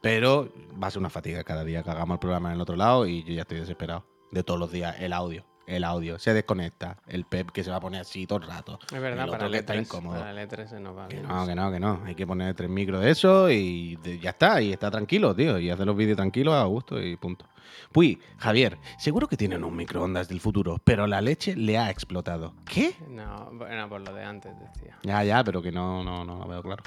[0.00, 2.76] Pero va a ser una fatiga cada día que hagamos el programa en el otro
[2.76, 4.06] lado y yo ya estoy desesperado.
[4.32, 5.53] De todos los días, el audio.
[5.66, 6.98] El audio se desconecta.
[7.06, 8.78] El pep que se va a poner así todo el rato.
[8.92, 10.18] Es verdad, el para el está E3, incómodo.
[10.18, 12.02] para el E3 se nos va Que no, que no, que no.
[12.04, 14.60] Hay que poner tres micros de eso y de- ya está.
[14.60, 15.58] Y está tranquilo, tío.
[15.58, 17.46] Y hacer los vídeos tranquilos a gusto y punto.
[17.92, 22.54] Pues, Javier, seguro que tienen un microondas del futuro, pero la leche le ha explotado.
[22.66, 22.94] ¿Qué?
[23.08, 24.98] No, bueno, por lo de antes decía.
[25.02, 26.82] Ya, ya, pero que no, no, no lo veo claro.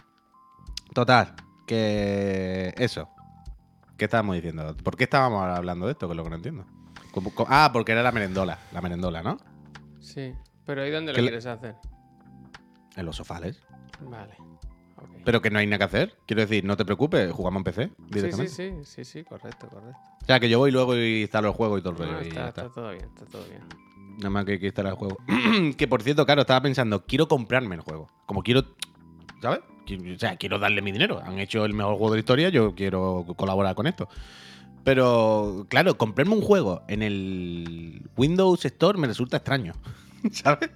[0.94, 1.34] Total,
[1.66, 3.10] que eso.
[3.98, 4.76] ¿Qué estábamos diciendo?
[4.84, 6.08] ¿Por qué estábamos hablando de esto?
[6.08, 6.66] Que es lo que no entiendo.
[7.12, 8.60] Como- co- Ah, porque era la merendola.
[8.72, 9.38] La merendola, ¿no?
[10.00, 10.34] Sí,
[10.66, 11.76] pero ¿y dónde lo ¿Qué le- quieres hacer?
[12.96, 13.62] En los sofales.
[14.02, 14.34] Vale.
[14.98, 15.10] ok.
[15.26, 16.18] Pero que no hay nada que hacer.
[16.26, 18.52] Quiero decir, no te preocupes, jugamos en PC Sí, directamente.
[18.52, 20.00] sí, sí, sí, sí, correcto, correcto.
[20.22, 22.12] O sea, que yo voy luego y instalo el juego y todo el rollo.
[22.14, 22.62] No, y está, ya está.
[22.64, 23.62] está todo bien, está todo bien.
[24.18, 25.18] Nada más que hay que instalar el juego.
[25.78, 28.10] que por cierto, claro, estaba pensando, quiero comprarme el juego.
[28.26, 28.64] Como quiero.
[29.42, 29.60] ¿Sabes?
[29.86, 31.22] Qui- O sea, quiero darle mi dinero.
[31.24, 34.10] Han hecho el mejor juego de la historia, yo quiero colaborar con esto.
[34.88, 39.74] Pero, claro, comprarme un juego en el Windows Store me resulta extraño.
[40.32, 40.70] ¿Sabes?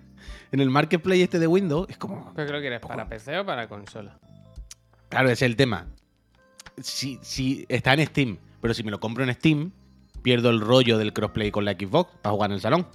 [0.52, 2.30] En el Marketplace este de Windows es como.
[2.36, 2.82] ¿Pero qué lo quieres?
[2.82, 4.19] ¿Para PC o para consola?
[5.08, 5.88] Claro, ese es el tema.
[6.82, 9.71] Si, si está en Steam, pero si me lo compro en Steam,
[10.21, 12.88] pierdo el rollo del crossplay con la Xbox para jugar en el salón.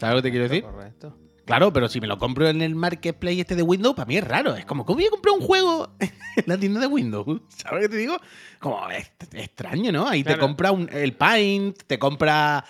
[0.00, 0.64] ¿Sabes lo que te quiero decir?
[0.64, 1.16] Correcto.
[1.48, 4.24] Claro, pero si me lo compro en el Marketplace este de Windows, para mí es
[4.26, 4.54] raro.
[4.54, 6.12] Es como, ¿cómo voy a comprar un juego en
[6.46, 7.40] la tienda de Windows?
[7.48, 8.16] ¿Sabes qué te digo?
[8.60, 10.06] Como, es es extraño, ¿no?
[10.06, 12.64] Ahí te compra un- el Paint, te compra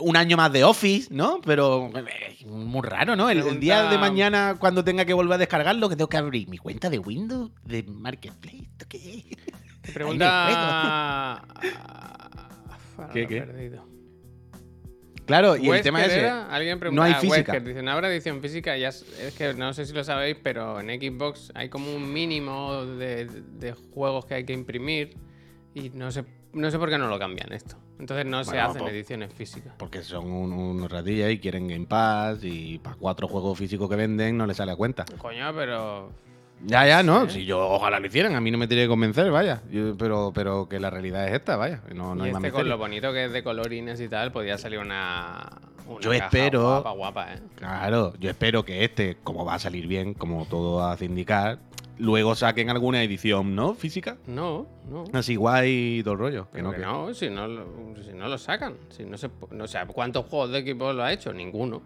[0.00, 1.40] un año más de Office, ¿no?
[1.44, 3.30] Pero eh, muy raro, ¿no?
[3.30, 6.48] El, el día de mañana, cuando tenga que volver a descargarlo, que tengo que abrir
[6.48, 8.62] mi cuenta de Windows de Marketplace.
[8.72, 8.96] ¿Esto qué
[9.30, 9.36] es?
[9.82, 11.44] Te pregunta.
[13.12, 13.42] ¿Qué, lo qué?
[13.42, 13.95] perdido.
[15.26, 16.20] Claro, y el tema es ese.
[16.20, 17.00] era- Alguien pregunta.
[17.00, 17.52] no hay ah, física.
[17.52, 18.76] Wesker dice: No habrá edición física.
[18.76, 22.12] Ya es, es que no sé si lo sabéis, pero en Xbox hay como un
[22.12, 25.16] mínimo de, de juegos que hay que imprimir.
[25.74, 27.76] Y no sé, no sé por qué no lo cambian esto.
[27.98, 29.72] Entonces no se hacen ediciones físicas.
[29.78, 33.96] Porque son un- unos ratillas y quieren Game Pass y para cuatro juegos físicos que
[33.96, 35.04] venden no les sale a cuenta.
[35.18, 36.12] Coño, pero.
[36.64, 37.28] Ya, ya, no.
[37.28, 39.62] Si yo ojalá lo hicieran, a mí no me tiene que convencer, vaya.
[39.70, 41.82] Yo- pero, pero que la realidad es esta, vaya.
[41.94, 44.32] No, no y hay más este con lo bonito que es de colorines y tal,
[44.32, 45.50] podía salir una.
[45.86, 47.38] una Yo caja espero- Guapa, guapa, ¿eh?
[47.56, 51.58] Claro, yo espero que este, como va a salir bien, como todo hace indicar,
[51.98, 53.74] luego saquen alguna edición, ¿no?
[53.74, 54.16] Física.
[54.26, 55.04] No, no.
[55.12, 56.48] Así guay y todo el rollo.
[56.52, 57.66] Que no, que no, si no, lo,
[58.02, 58.74] si no lo sacan.
[58.88, 61.32] Si no se, no, o sea, ¿cuántos juegos de equipo lo ha hecho?
[61.32, 61.82] Ninguno.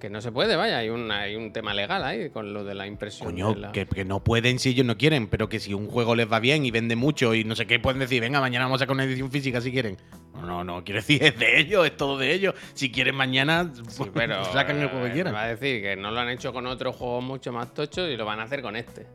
[0.00, 2.74] Que no se puede, vaya, hay un, hay un tema legal ahí con lo de
[2.74, 3.28] la impresión.
[3.30, 5.88] Coño, de la- que, que no pueden si ellos no quieren, pero que si un
[5.88, 8.64] juego les va bien y vende mucho y no sé qué, pueden decir, venga, mañana
[8.64, 9.98] vamos a sacar una edición física si quieren.
[10.34, 12.54] No, no, no, quiero decir, es de ellos, es todo de ellos.
[12.72, 15.34] Si quieren mañana, Sí, pero sacan el juego que eh, quieran.
[15.34, 18.16] Va a decir que no lo han hecho con otros juegos mucho más tochos y
[18.16, 19.06] lo van a hacer con este.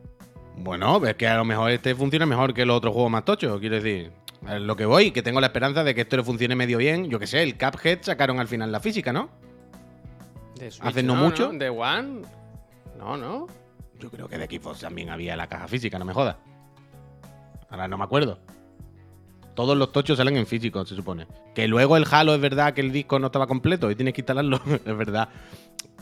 [0.56, 3.58] Bueno, es que a lo mejor este funciona mejor que los otros juegos más tochos,
[3.60, 4.10] quiero decir.
[4.48, 7.10] Es lo que voy, que tengo la esperanza de que esto le funcione medio bien.
[7.10, 9.28] Yo que sé, el Cuphead sacaron al final la física, ¿no?
[10.58, 11.50] De Switch, ¿Hace no mucho?
[11.52, 12.22] De One.
[12.98, 13.46] No, no.
[13.98, 16.36] Yo creo que de Xbox también había la caja física, no me jodas.
[17.70, 18.38] Ahora no me acuerdo.
[19.54, 21.26] Todos los tochos salen en físico, se supone.
[21.54, 24.20] Que luego el Halo es verdad que el disco no estaba completo y tienes que
[24.20, 25.28] instalarlo, es verdad.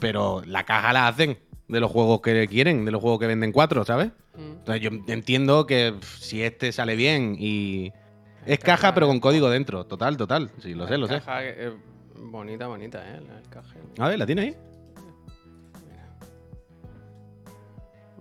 [0.00, 1.38] Pero la caja la hacen
[1.68, 4.08] de los juegos que quieren, de los juegos que venden cuatro, ¿sabes?
[4.36, 4.40] Mm.
[4.58, 7.92] Entonces yo entiendo que pff, si este sale bien y...
[8.44, 10.50] Es caja caja- pero con código dentro, total, total.
[10.60, 11.14] Sí, lo sé, lo sé.
[11.14, 11.72] Caja, eh,
[12.24, 13.20] bonita, bonita, ¿eh?
[13.20, 13.76] La caja.
[13.98, 14.56] A ver, ¿la tiene ahí?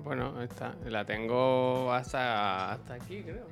[0.03, 0.75] Bueno, esta.
[0.85, 3.47] La tengo hasta, hasta aquí, creo.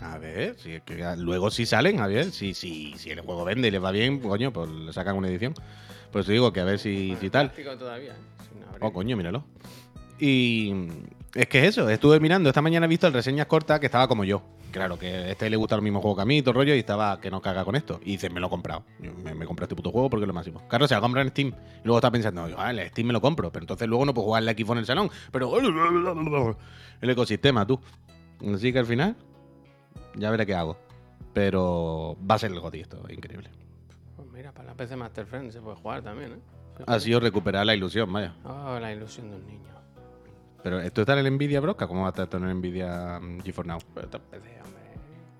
[0.00, 3.44] A ver, si es que luego sí salen, a ver, si, si, si el juego
[3.44, 5.54] vende y les va bien, coño, pues le sacan una edición.
[6.10, 7.52] Pues te digo que a ver si, Bueno, si tal.
[7.78, 8.16] todavía, ¿eh?
[8.80, 9.44] Oh, coño, míralo.
[10.18, 10.72] Y
[11.34, 14.24] es que eso, estuve mirando, esta mañana he visto el reseñas cortas que estaba como
[14.24, 14.42] yo.
[14.72, 16.56] Claro, que a este le gusta el mismo juego que a mí y todo el
[16.56, 18.00] rollo y estaba que no caga con esto.
[18.02, 18.84] Y dice, me lo he comprado.
[18.98, 20.66] Yo, me, me he comprado este puto juego porque es lo máximo.
[20.68, 21.48] Claro, se lo compra en Steam.
[21.48, 24.26] Y luego está pensando, ah, en Steam me lo compro, pero entonces luego no puedo
[24.26, 25.10] jugar en la Xbox en el salón.
[25.30, 25.56] Pero
[27.00, 27.78] el ecosistema, tú.
[28.52, 29.16] Así que al final,
[30.16, 30.76] ya veré qué hago.
[31.32, 33.50] Pero va a ser el GOTY esto, increíble.
[34.16, 36.38] Pues mira, para la PC Master Friend se puede jugar también, ¿eh?
[36.86, 38.34] Ha sido recuperar la ilusión, vaya.
[38.44, 39.62] Oh, la ilusión de un niño.
[40.62, 43.18] Pero esto está en el Nvidia Broca, ¿cómo va a estar esto en el Nvidia
[43.20, 43.78] mm, GeForce Now?
[43.94, 44.82] Pero hombre.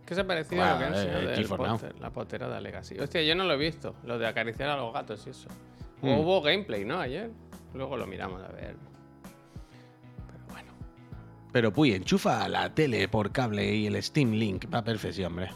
[0.04, 1.56] ¿Qué se ha parecido a lo que han enseñado eh, Now.
[1.56, 2.00] póster?
[2.00, 2.98] La potera de Legacy.
[2.98, 3.94] Hostia, yo no lo he visto.
[4.04, 5.48] Lo de acariciar a los gatos y eso.
[6.00, 6.18] Hmm.
[6.18, 6.98] Hubo gameplay, ¿no?
[6.98, 7.30] Ayer.
[7.72, 8.76] Luego lo miramos a ver.
[10.26, 10.72] Pero bueno.
[11.52, 15.50] Pero puy, enchufa la tele por cable y el Steam Link va perfección, hombre.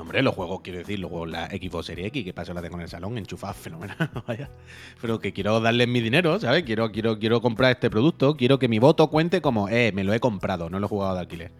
[0.00, 2.74] Hombre, los juegos, quiero decir, los juegos la Xbox Series X, que paso la tengo
[2.76, 4.50] en el salón, enchufada, fenomenal, vaya.
[5.00, 6.64] Pero que quiero darles mi dinero, ¿sabes?
[6.64, 10.12] Quiero, quiero, quiero comprar este producto, quiero que mi voto cuente como, eh, me lo
[10.12, 11.52] he comprado, no lo he jugado de alquiler.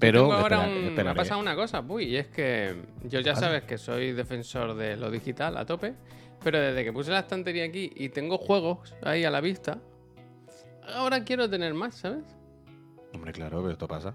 [0.00, 3.62] Pero ahora un- me ha pasado una cosa, puy, y es que yo ya sabes
[3.62, 5.94] que soy defensor de lo digital a tope,
[6.42, 9.78] pero desde que puse la estantería aquí y tengo juegos ahí a la vista,
[10.96, 12.24] ahora quiero tener más, ¿sabes?
[13.14, 14.12] Hombre, claro, pero esto pasa.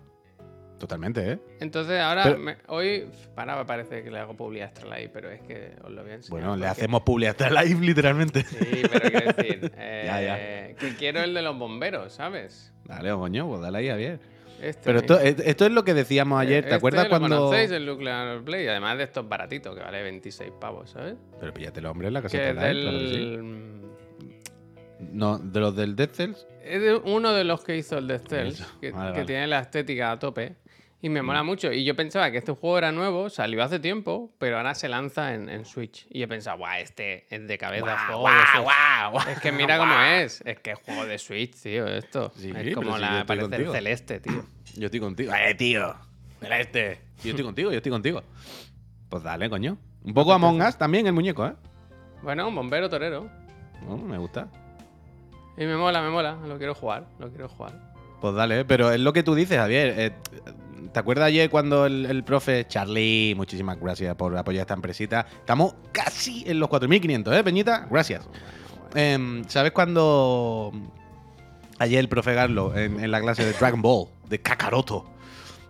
[0.80, 1.40] Totalmente, ¿eh?
[1.60, 5.30] Entonces ahora, Pero- me- hoy, para, me parece que le hago publi a Astralife, pero
[5.30, 6.42] es que os lo voy a enseñar.
[6.42, 8.44] Bueno, le hacemos publi hasta live, literalmente.
[8.46, 10.76] Sí, pero quiero decir, eh, Ya, ya.
[10.78, 12.74] que quiero el de los bomberos, ¿sabes?
[12.86, 14.20] Dale, coño, pues dale ahí, Javier.
[14.62, 17.38] Este Pero esto, esto es lo que decíamos ayer, ¿te Este acuerdas lo cuando...?
[17.46, 18.68] conocéis, el Nuclear Play?
[18.68, 21.16] Además de estos baratitos, que vale 26 pavos, ¿sabes?
[21.40, 23.18] Pero píllatelo, hombre, en la Que claro que sí.
[23.18, 23.80] del...
[25.14, 26.46] No, de los del Dead Cells.
[26.64, 29.26] Es de uno de los que hizo el Death Cells, que, vale, que vale.
[29.26, 30.56] tiene la estética a tope.
[31.02, 31.26] Y me Mm.
[31.26, 31.72] mola mucho.
[31.72, 35.34] Y yo pensaba que este juego era nuevo, salió hace tiempo, pero ahora se lanza
[35.34, 36.06] en, en Switch.
[36.10, 39.28] Y he pensado, guau, este es de cabeza juego de Switch".
[39.30, 40.42] Es que mira cómo es.
[40.46, 42.32] Es que es juego de Switch, tío, esto.
[42.36, 44.44] Sí, es como si la parece el celeste, tío.
[44.76, 45.32] Yo estoy contigo.
[45.34, 45.96] ¡Eh, tío!
[46.42, 47.00] Mira este.
[47.24, 48.22] Yo estoy contigo, yo estoy contigo.
[49.10, 49.78] Pues dale, coño.
[50.04, 51.54] Un poco Among Us también el muñeco, ¿eh?
[52.22, 53.30] Bueno, un bombero torero.
[53.88, 54.50] Oh, me gusta.
[55.58, 56.38] Y me mola, me mola.
[56.46, 57.74] Lo quiero jugar, lo quiero jugar.
[58.22, 59.94] Pues dale, pero es lo que tú dices, Javier.
[59.98, 60.12] Eh,
[60.92, 65.26] ¿Te acuerdas ayer cuando el, el profe Charlie, muchísimas gracias por apoyar esta empresita?
[65.40, 67.88] Estamos casi en los 4.500, ¿eh, Peñita?
[67.90, 68.28] Gracias.
[68.96, 70.72] Em, ¿Sabes cuando
[71.78, 75.06] ayer el profe Garlo en, en la clase de Dragon Ball, de Kakaroto,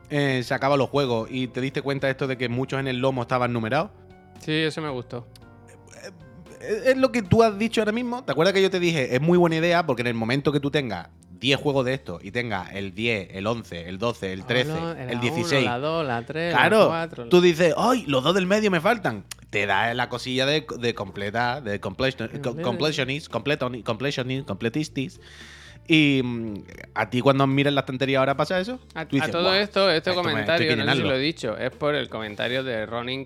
[0.09, 2.99] eh, sacaba los juegos y te diste cuenta de esto de que muchos en el
[2.99, 3.91] lomo estaban numerados?
[4.39, 5.27] Sí, eso me gustó.
[6.61, 8.23] Es es lo que tú has dicho ahora mismo.
[8.23, 9.15] ¿Te acuerdas que yo te dije?
[9.15, 12.23] Es muy buena idea porque en el momento que tú tengas 10 juegos de estos
[12.23, 15.61] y tengas el 10, el 11, el 12, el 13, Ah, no, el la 16.
[15.63, 17.29] uno, la 2, la 3, la Claro, 4.
[17.29, 18.03] tú dices, ¡ay!
[18.07, 19.23] Los dos del medio me faltan.
[19.49, 25.19] Te da la cosilla de, de completa, de completion, co- completionist, completon- completionist, completistis.
[25.87, 26.53] Y mm,
[26.93, 28.79] a ti cuando miras la estantería ahora pasa eso.
[28.93, 31.05] A, dices, a todo "Buah, esto, este comentario, no sé si llenarlo".
[31.09, 33.25] lo he dicho, es por el comentario de Ronin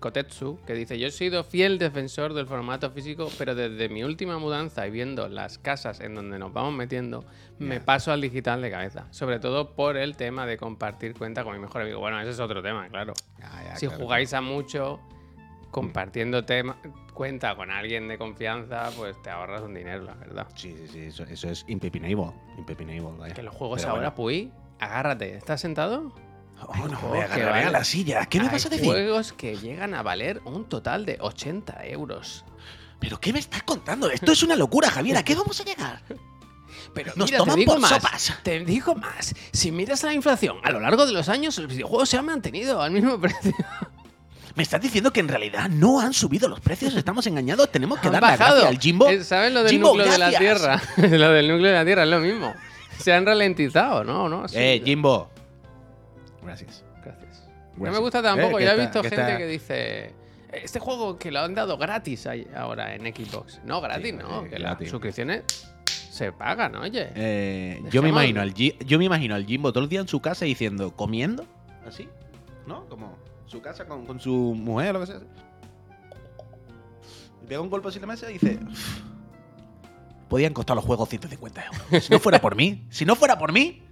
[0.00, 4.38] Kotetsu, que dice, yo he sido fiel defensor del formato físico, pero desde mi última
[4.38, 7.24] mudanza y viendo las casas en donde nos vamos metiendo,
[7.58, 9.06] me paso al digital de cabeza.
[9.10, 12.00] Sobre todo por el tema de compartir cuenta con mi mejor amigo.
[12.00, 13.14] Bueno, ese es otro tema, claro.
[13.42, 15.00] Ah, ya, si claro, jugáis a mucho,
[15.70, 16.76] compartiendo tema,
[17.14, 20.46] cuenta con alguien de confianza, pues te ahorras un dinero, la verdad.
[20.54, 22.32] Sí, sí, sí, eso, eso es impepinable.
[22.58, 23.34] Impepinable, vaya.
[23.34, 24.16] Que los juegos Pero ahora, bueno.
[24.16, 25.36] Puy, agárrate.
[25.36, 26.12] ¿Estás sentado?
[26.66, 28.26] Oh, Hay no, juegos me que agarraré a valen- la silla.
[28.26, 28.86] ¿Qué me Hay vas a decir?
[28.86, 32.44] juegos que llegan a valer un total de 80 euros.
[32.98, 34.10] ¿Pero qué me estás contando?
[34.10, 35.16] Esto es una locura, Javier.
[35.16, 36.02] ¿A qué vamos a llegar?
[36.94, 37.90] Pero Nos mira, toman te digo por más.
[37.90, 38.34] sopas.
[38.42, 39.34] Te digo más.
[39.52, 42.82] Si miras la inflación a lo largo de los años, los videojuegos se han mantenido
[42.82, 43.54] al mismo precio.
[44.56, 46.94] ¿Me estás diciendo que en realidad no han subido los precios?
[46.94, 47.70] ¿Estamos engañados?
[47.70, 48.54] ¿Tenemos que dar la bajado.
[48.56, 49.08] gracia al Jimbo?
[49.08, 50.30] Eh, ¿Sabes lo del Jimbo, núcleo de la.
[50.38, 50.82] Tierra?
[50.96, 52.54] lo del núcleo de la Tierra es lo mismo.
[52.98, 54.28] Se han ralentizado, ¿no?
[54.28, 54.48] ¿No?
[54.48, 54.56] Sí.
[54.58, 55.30] Eh, Jimbo.
[56.42, 56.84] Gracias.
[57.04, 57.46] Gracias.
[57.76, 58.58] No me gusta tampoco.
[58.58, 60.14] Eh, ya he está- visto que gente está- que dice.
[60.52, 63.60] Este juego que lo han dado gratis ahora en Xbox.
[63.64, 64.42] No, gratis, Sí, no.
[64.44, 65.44] Que las suscripciones
[65.86, 67.08] se pagan, oye.
[67.14, 70.20] Eh, yo, me imagino al yo me imagino al Jimbo todo el día en su
[70.20, 71.46] casa diciendo, comiendo,
[71.86, 72.08] así,
[72.66, 72.84] ¿no?
[72.88, 75.20] Como su casa con, con su mujer o lo que sea.
[77.42, 79.00] Y pega un golpe así en la mesa y dice, "Uf,
[80.28, 82.04] podían costar los juegos 150 euros.
[82.04, 83.82] Si no fuera por mí, si no fuera por mí,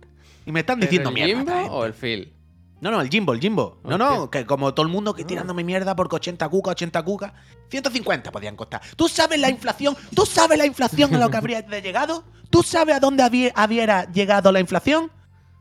[0.44, 1.28] y me están ¿Pero diciendo el mierda.
[1.36, 1.74] Jimbo esta gente".
[1.74, 2.32] o el Phil?
[2.80, 3.78] No, no, el Jimbo, el Jimbo.
[3.84, 7.34] No, no, que como todo el mundo que tirándome mierda porque 80 cuca, 80 cuca.
[7.70, 8.80] 150 podían costar.
[8.96, 9.96] ¿Tú sabes la inflación?
[10.14, 12.24] ¿Tú sabes la inflación a lo que habría llegado?
[12.50, 15.10] ¿Tú sabes a dónde había, hubiera llegado la inflación?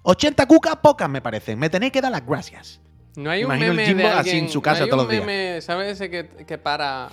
[0.04, 1.58] 80 cucas, pocas me parecen.
[1.60, 2.82] Me tenéis que dar las gracias.
[3.16, 5.04] No hay un el meme Jimbo de así alguien, en su casa no hay todos
[5.04, 5.26] un los días.
[5.26, 7.10] meme, ¿sabes ese que, que para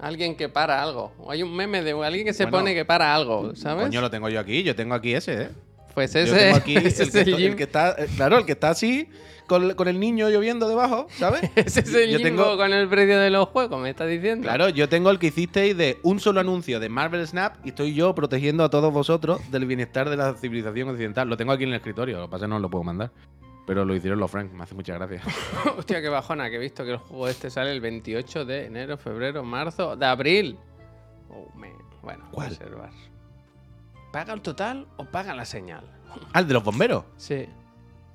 [0.00, 1.12] alguien que para algo?
[1.20, 2.58] O hay un meme de alguien que se Bueno.
[2.58, 3.84] pone que para algo, ¿sabes?
[3.84, 4.64] Coño, lo tengo yo aquí.
[4.64, 5.50] Yo tengo aquí ese, ¿eh?
[5.94, 8.46] Pues Yo ese, tengo aquí el, ese que, es el que está, eh, claro, el
[8.46, 9.08] que está así,
[9.46, 11.42] con, con el niño lloviendo debajo, ¿sabes?
[11.56, 14.44] Ese es el Yo tengo- con el precio de los juegos, me está diciendo.
[14.44, 17.92] Claro, yo tengo el que hicisteis de un solo anuncio de Marvel Snap y estoy
[17.94, 21.28] yo protegiendo a todos vosotros del bienestar de la civilización occidental.
[21.28, 22.84] Lo tengo aquí en el escritorio, lo que pasa es que no os lo puedo
[22.84, 23.10] mandar.
[23.66, 25.20] Pero lo hicieron los Frank, me hace mucha gracia.
[25.76, 28.96] Hostia, qué bajona, que he visto que el juego este sale el 28 de enero,
[28.96, 30.56] febrero, marzo, de abril.
[31.28, 31.70] Oh, man.
[32.02, 32.48] Bueno, ¿Cuál?
[32.50, 32.90] reservar.
[34.12, 35.84] ¿Paga el total o paga la señal?
[36.32, 37.04] Ah, el de los bomberos.
[37.16, 37.46] Sí.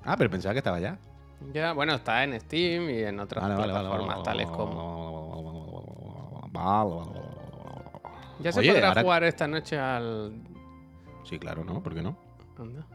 [0.04, 0.98] Ah, pero pensaba que estaba ya.
[1.52, 6.48] Ya, bueno, está en Steam y en otras Vale, plataformas vale, tales como.
[8.40, 10.32] Ya se Oye, podrá ahora- jugar esta noche al.
[11.24, 11.82] Sí, claro, ¿no?
[11.82, 12.16] ¿Por qué no?
[12.58, 12.86] Anda,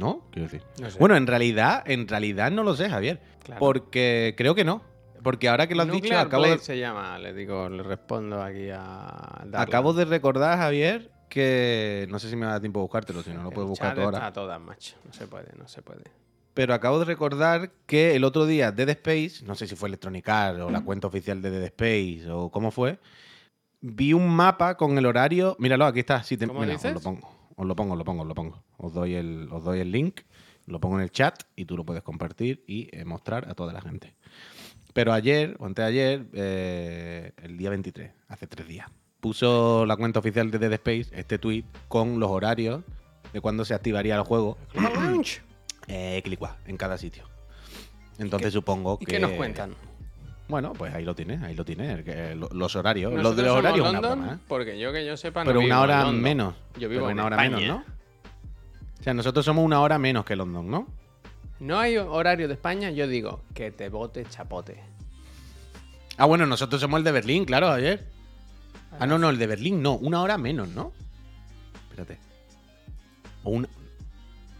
[0.00, 0.22] ¿No?
[0.30, 0.62] Quiero decir.
[0.80, 0.98] No sé.
[0.98, 3.20] Bueno, en realidad, en realidad no lo sé, Javier.
[3.44, 3.60] Claro.
[3.60, 4.82] Porque creo que no.
[5.22, 8.42] Porque ahora que lo has dicho, acabo de, Blade se llama, le digo, le respondo
[8.42, 9.44] aquí a.
[9.54, 13.42] Acabo de recordar, Javier, que no sé si me da tiempo de buscártelo, si no
[13.42, 14.26] lo puedes buscar ahora.
[14.26, 14.96] A todas, macho.
[15.06, 16.02] No se puede, no se puede.
[16.52, 20.28] Pero acabo de recordar que el otro día Dead Space, no sé si fue Electronic
[20.28, 22.98] Arts o la cuenta oficial de Dead Space o cómo fue,
[23.80, 25.56] vi un mapa con el horario.
[25.58, 26.22] Míralo, aquí está.
[26.22, 27.28] Sí, te- ¿Cómo mira, os lo pongo.
[27.56, 28.62] Os lo pongo, os lo pongo, os lo pongo.
[28.76, 30.20] Os doy el, os doy el link,
[30.66, 33.72] lo pongo en el chat y tú lo puedes compartir y eh, mostrar a toda
[33.72, 34.14] la gente.
[34.92, 38.90] Pero ayer, o antes de ayer, eh, el día 23, hace tres días,
[39.22, 42.82] puso la cuenta oficial de Dead Space este tweet con los horarios
[43.32, 44.58] de cuándo se activaría el juego
[45.86, 47.22] eh, Clicua, en cada sitio.
[48.18, 49.12] Entonces supongo ¿Y que.
[49.12, 49.76] qué nos cuentan?
[50.48, 52.04] Bueno, pues ahí lo tienes, ahí lo tienes.
[52.36, 53.12] los horarios.
[53.14, 54.38] Los de los horarios una broma, ¿eh?
[54.48, 56.56] Porque yo que yo sepa no Pero vivo una hora menos.
[56.76, 57.56] Yo vivo Pero en una hora España.
[57.56, 57.84] menos, ¿no?
[58.98, 60.88] O sea, nosotros somos una hora menos que London, ¿no?
[61.60, 64.82] No hay horario de España, yo digo que te bote chapote.
[66.18, 68.04] Ah, bueno, nosotros somos el de Berlín, claro, ayer.
[68.98, 69.94] Ah, no, no, el de Berlín no.
[69.94, 70.92] Una hora menos, ¿no?
[71.90, 72.18] Espérate.
[73.44, 73.68] O una...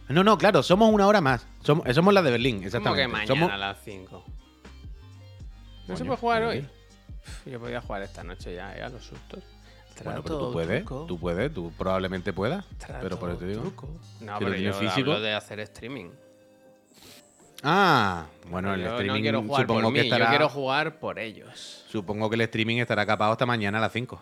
[0.08, 1.46] No, no, claro, somos una hora más.
[1.62, 3.02] Somos, eh, somos la de Berlín, ¿Cómo exactamente.
[3.02, 4.24] que mañana Somos- a las 5?
[5.88, 6.58] ¿No se puede jugar ¿por hoy?
[6.58, 8.82] Uf, Yo podía jugar esta noche ya, ¿eh?
[8.82, 9.42] A los sustos.
[10.04, 12.64] Bueno, pero tú puedes, truco, tú puedes, tú probablemente puedas.
[12.78, 13.60] trato, Pero por eso te digo.
[13.62, 13.88] truco.
[14.20, 15.12] No, Si pero yo físico.
[15.12, 16.10] hablo de hacer streaming.
[17.62, 20.24] Ah, bueno, el yo streaming no quiero jugar supongo por que estará.
[20.24, 21.84] yo quiero jugar por ellos.
[21.88, 24.20] Supongo que el streaming estará capado hasta mañana a las 5.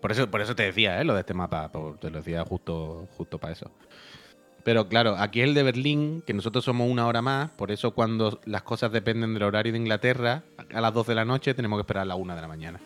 [0.00, 1.04] Por eso, por eso te decía, ¿eh?
[1.04, 1.68] Lo de este mapa.
[1.70, 3.70] por- te lo decía justo, justo para eso.
[4.64, 7.50] Pero claro, aquí es el de Berlín, que nosotros somos una hora más.
[7.50, 11.24] Por eso cuando las cosas dependen del horario de Inglaterra, a las 12 de la
[11.24, 12.80] noche tenemos que esperar a la 1 de la mañana.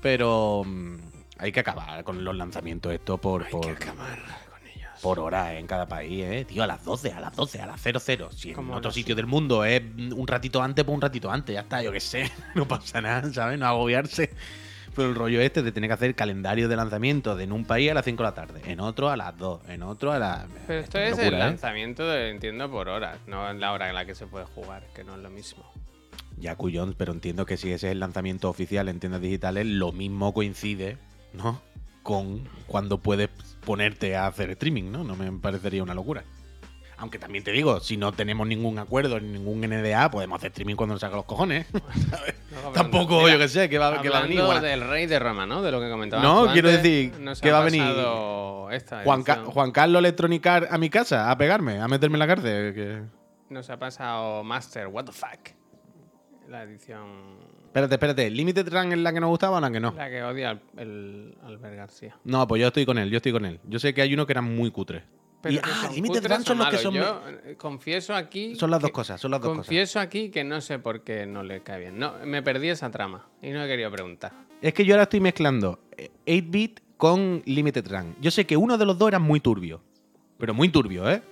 [0.00, 0.96] Pero mm,
[1.38, 4.18] hay que acabar con los lanzamientos esto por, Hay por, que acabar.
[5.00, 6.44] Por hora en cada país, ¿eh?
[6.44, 8.30] Tío, a las 12, a las 12, a las 00.
[8.32, 11.54] Si en Como otro sitio del mundo es un ratito antes, pues un ratito antes.
[11.54, 12.30] Ya está, yo qué sé.
[12.54, 13.58] No pasa nada, ¿sabes?
[13.58, 14.30] No agobiarse.
[14.94, 17.90] Pero el rollo este de tener que hacer calendario de lanzamiento de en un país
[17.90, 20.46] a las 5 de la tarde, en otro a las 2, en otro a las...
[20.66, 21.38] Pero esto es locura, el ¿eh?
[21.38, 24.82] lanzamiento, de, entiendo, por horas, no en la hora en la que se puede jugar,
[24.94, 25.64] que no es lo mismo.
[26.38, 29.92] Ya, cuyón, pero entiendo que si ese es el lanzamiento oficial en tiendas digitales, lo
[29.92, 30.98] mismo coincide,
[31.34, 31.60] ¿no?
[32.02, 33.28] Con cuando puedes
[33.64, 35.04] ponerte a hacer streaming, ¿no?
[35.04, 36.24] No me parecería una locura.
[36.96, 40.74] Aunque también te digo, si no tenemos ningún acuerdo, ni ningún NDA, podemos hacer streaming
[40.76, 41.66] cuando nos saca los cojones.
[42.74, 44.38] Tampoco, yo que sé, que va, que va a venir.
[44.40, 45.62] Hablando Juan, del rey de Roma, ¿no?
[45.62, 45.88] De lo que
[46.20, 47.82] No, quiero decir que va a venir
[48.70, 49.52] Esta Juan, Ca- edición.
[49.52, 52.74] Juan Carlos Electronicar a mi casa a pegarme, a meterme en la cárcel.
[52.74, 53.02] que-
[53.48, 55.50] Nos ha pasado Master, what the fuck.
[56.48, 57.38] La edición.
[57.70, 58.30] Espérate, espérate.
[58.30, 59.92] ¿Limited Run es la que nos gustaba o la que no?
[59.96, 62.16] La que odia al, el Albert García.
[62.24, 63.60] No, pues yo estoy con él, yo estoy con él.
[63.68, 65.04] Yo sé que hay uno que era muy cutre.
[65.40, 66.94] Pero Y- que ah, Limited Run son los que son.
[66.94, 68.56] Yo eh, confieso aquí.
[68.56, 69.66] Son las dos que- cosas, son las dos cosas.
[69.66, 71.96] Confieso aquí que no sé por qué no le cae bien.
[71.98, 74.32] No, me perdí esa trama y no he querido preguntar.
[74.60, 78.16] Es que yo ahora estoy mezclando eh, 8-bit con Limited Run.
[78.20, 79.80] Yo sé que uno de los dos era muy turbio.
[80.38, 81.22] Pero muy turbio, ¿eh?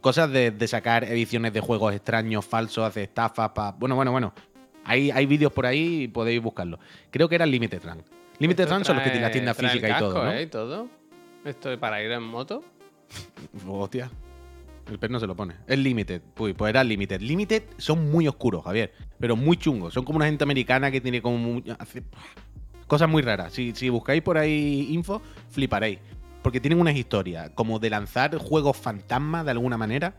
[0.00, 3.70] Cosas de, de sacar ediciones de juegos extraños, falsos, hacer estafas para.
[3.72, 4.34] Bueno, bueno, bueno.
[4.84, 6.78] Hay, hay vídeos por ahí y podéis buscarlos.
[7.10, 8.02] Creo que era Limited Run.
[8.38, 10.32] Limited Run son los que tienen trae el físicas y todo, ¿no?
[10.32, 10.42] ¿eh?
[10.42, 10.88] y todo.
[11.44, 12.62] Esto es para ir en moto.
[13.68, 14.10] Hostia.
[14.90, 15.54] El pez no se lo pone.
[15.66, 16.20] Es Limited.
[16.38, 17.20] Uy, pues era Limited.
[17.22, 18.92] Limited son muy oscuros, Javier.
[19.18, 19.94] Pero muy chungos.
[19.94, 22.02] Son como una gente americana que tiene como muy- hace-
[22.86, 23.52] cosas muy raras.
[23.54, 26.00] Si, si buscáis por ahí info, fliparéis.
[26.42, 30.14] Porque tienen unas historias como de lanzar juegos fantasmas de alguna manera.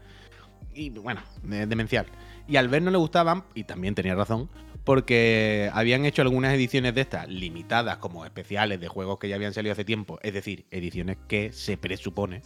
[0.74, 2.08] Y bueno, de- demencial.
[2.48, 4.50] Y al ver no le gustaban, y también tenía razón,
[4.84, 9.54] porque habían hecho algunas ediciones de estas limitadas como especiales de juegos que ya habían
[9.54, 10.20] salido hace tiempo.
[10.22, 12.42] Es decir, ediciones que se presupone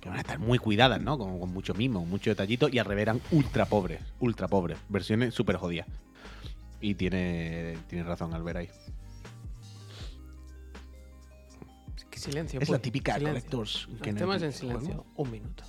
[0.00, 1.18] que van a estar muy cuidadas, ¿no?
[1.18, 5.34] Con, con mucho mimo, mucho detallito y al revés eran ultra pobres, ultra pobres, versiones
[5.34, 5.86] súper jodidas.
[6.80, 8.68] Y tiene, tiene razón Albert ahí.
[11.96, 12.60] Es que Silencio.
[12.60, 13.50] Es la Puy, típica silencio.
[13.50, 13.88] Collectors.
[14.02, 15.06] que en silencio.
[15.16, 15.64] Un minuto.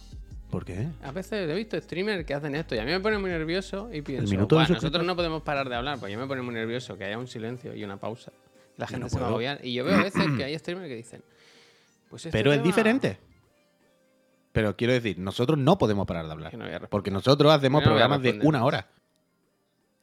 [0.53, 0.87] ¿Por qué?
[1.01, 3.89] A veces he visto streamers que hacen esto y a mí me pone muy nervioso
[3.91, 7.05] y pienso, nosotros no podemos parar de hablar, porque yo me pone muy nervioso que
[7.05, 8.31] haya un silencio y una pausa.
[8.77, 9.65] La gente no se va a agobiar.
[9.65, 11.23] Y yo veo a veces que hay streamers que dicen,
[12.07, 13.17] pues este Pero es diferente.
[14.51, 16.55] Pero quiero decir, nosotros no podemos parar de hablar.
[16.55, 16.87] No.
[16.87, 18.85] Porque nosotros hacemos no programas de una hora.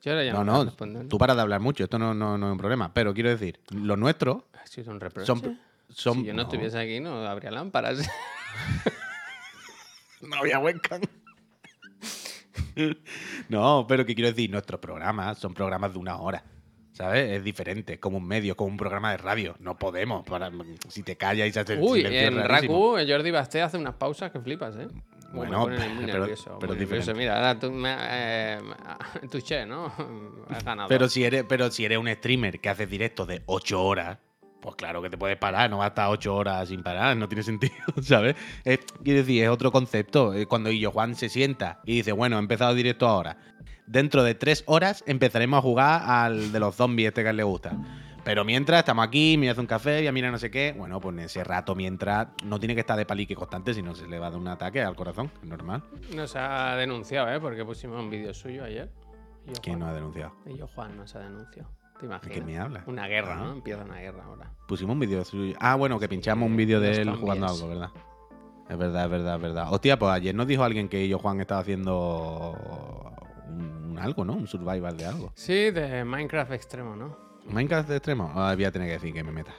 [0.03, 0.73] Yo ahora ya No, no,
[1.07, 2.93] tú paras de hablar mucho, esto no, no, no es un problema.
[2.93, 5.27] Pero quiero decir, los nuestros Ha sido un reproche.
[5.27, 5.61] son...
[5.91, 8.01] son si yo no, estuviese aquí, no habría lámparas.
[10.23, 11.01] No había webcam.
[13.49, 16.45] no, pero que quiero decir, nuestros programas son programas de una hora.
[16.93, 17.31] ¿Sabes?
[17.31, 19.57] Es diferente, como un medio, como un programa de radio.
[19.59, 20.25] No podemos.
[20.27, 20.51] Para,
[20.89, 22.37] si te callas y se hace el Uy, en.
[22.45, 24.89] Raku, Jordi Basté hace unas pausas que flipas, ¿eh?
[25.33, 26.59] Bueno, me muy pero- nervioso.
[26.61, 27.15] pero muy nervioso.
[27.15, 28.59] Mira, ahora tú me, eh,
[29.31, 29.93] touché, ¿no?
[30.51, 30.89] Has ganado.
[30.89, 34.19] Pero si eres, pero si eres un streamer que haces directos de 8 horas,
[34.61, 37.29] pues claro que te puedes parar, no vas a estar 8 horas sin parar, no
[37.29, 38.37] tiene sentido, ¿sabes?
[38.65, 40.35] Es- quiero decir, es otro concepto.
[40.35, 43.37] Eh, Cuando Illo Juan se sienta y dice, bueno, he empezado directo ahora.
[43.87, 47.37] Dentro de 3 horas empezaremos a jugar al de los zombies este que a él
[47.39, 47.73] le gusta.
[48.23, 50.75] Pero mientras estamos aquí, me hace un café, ya mira no sé qué.
[50.77, 53.95] Bueno, pues en ese rato mientras no tiene que estar de palique constante, si no
[53.95, 55.83] se le va a dar un ataque al corazón, es normal.
[56.15, 57.41] Nos ha denunciado, ¿eh?
[57.41, 58.91] Porque pusimos un vídeo suyo ayer.
[59.47, 60.35] Yo, ¿Quién nos ha denunciado?
[60.47, 61.71] y yo, Juan nos ha denunciado.
[62.01, 62.35] ¿Te ¿De imaginas?
[62.39, 62.83] qué me hablas?
[62.87, 63.45] Una guerra, Ah.
[63.45, 63.53] ¿no?
[63.53, 64.51] Empieza una guerra ahora.
[64.67, 65.55] Pusimos un vídeo suyo.
[65.61, 67.91] Ah, bueno, que pinchamos un vídeo de él jugando algo, ¿verdad?
[68.69, 69.67] Es verdad, es verdad, es verdad.
[69.73, 72.57] Hostia, pues ayer nos dijo alguien que yo, Juan, estaba haciendo
[73.49, 74.35] un, un algo, ¿no?
[74.35, 75.33] Un survival de algo.
[75.35, 77.17] Sí, de Minecraft extremo, ¿no?
[77.47, 78.31] ¿Minecraft de extremo?
[78.35, 79.53] Ah, voy a tener que decir que me meta.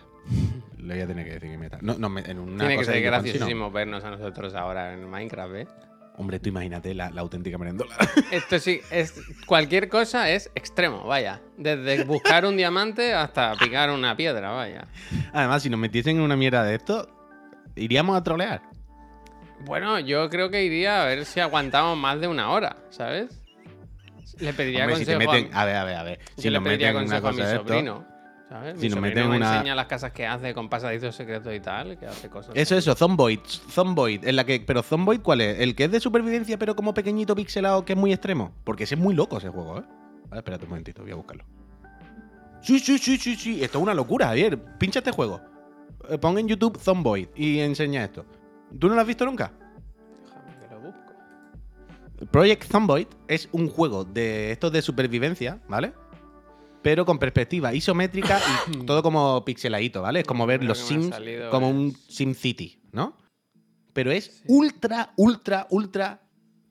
[0.77, 1.77] Le voy a tener que decir que me meta.
[1.81, 5.55] No, no, me- en una Tiene que ser graciosísimo vernos a nosotros ahora en Minecraft,
[5.55, 5.67] ¿eh?
[6.21, 7.95] Hombre, tú imagínate la, la auténtica merendola.
[8.31, 11.41] Esto sí, es cualquier cosa es extremo, vaya.
[11.57, 14.85] Desde buscar un diamante hasta picar una piedra, vaya.
[15.33, 17.09] Además, si nos metiesen en una mierda de esto,
[17.75, 18.61] iríamos a trolear.
[19.65, 23.41] Bueno, yo creo que iría a ver si aguantamos más de una hora, ¿sabes?
[24.39, 25.53] Le pediría Hombre, si te consejo meten.
[25.55, 26.19] a, A ver, a ver, a ver.
[26.37, 28.05] Si le nos pediría meten en una consejo a mi cosa esto.
[28.75, 31.59] Si mi nos meten me una- enseña las casas que hace con pasadizos secretos y
[31.59, 32.51] tal, que hace cosas.
[32.55, 33.39] Eso, eso, Zomboid.
[33.45, 34.25] Zomboid.
[34.25, 35.59] En la que, pero Zomboid, ¿cuál es?
[35.59, 38.51] ¿El que es de supervivencia, pero como pequeñito pixelado, que es muy extremo?
[38.63, 39.83] Porque ese es muy loco ese juego, ¿eh?
[40.29, 41.43] Vale, espérate un momentito, voy a buscarlo.
[42.61, 43.63] Sí, sí, sí, sí, sí.
[43.63, 44.59] Esto es una locura, Javier.
[44.77, 45.41] Pincha este juego.
[46.09, 48.25] Eh, Pon en YouTube Zomboid y enseña esto.
[48.79, 49.51] ¿Tú no lo has visto nunca?
[50.25, 52.27] Déjame que lo busco.
[52.31, 55.93] Project Zomboid es un juego de estos de supervivencia, ¿vale?
[56.81, 58.39] Pero con perspectiva isométrica
[58.71, 60.21] y todo como pixeladito, ¿vale?
[60.21, 61.15] Es como ver los Sims
[61.51, 63.17] como es- un Sim City, ¿no?
[63.93, 64.43] Pero es Sí.
[64.47, 66.21] ultra, ultra, ultra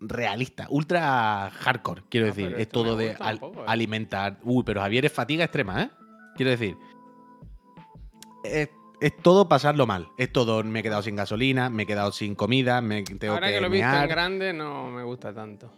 [0.01, 2.55] realista, ultra hardcore, quiero Ah, decir.
[2.59, 3.67] Es todo de al- poco, ¿eh?
[3.67, 4.39] alimentar.
[4.43, 5.91] Uy, pero Javier es fatiga extrema, ¿eh?
[6.37, 6.77] Quiero decir.
[8.45, 10.09] Es, es todo pasarlo mal.
[10.17, 13.49] Es todo, me he quedado sin gasolina, me he quedado sin comida, me tengo Ahora
[13.49, 15.71] que, que lo he visto en grande no me gusta tanto.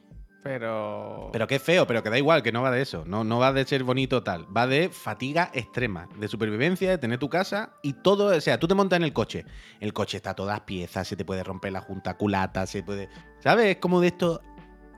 [0.43, 1.31] Pero.
[1.33, 3.05] Pero es feo, pero que da igual, que no va de eso.
[3.07, 4.45] No, no va de ser bonito tal.
[4.55, 8.37] Va de fatiga extrema, de supervivencia, de tener tu casa y todo.
[8.37, 9.45] O sea, tú te montas en el coche.
[9.79, 13.09] El coche está a todas piezas, se te puede romper la junta culata, se puede.
[13.39, 13.67] ¿Sabes?
[13.67, 14.41] Es como de esto.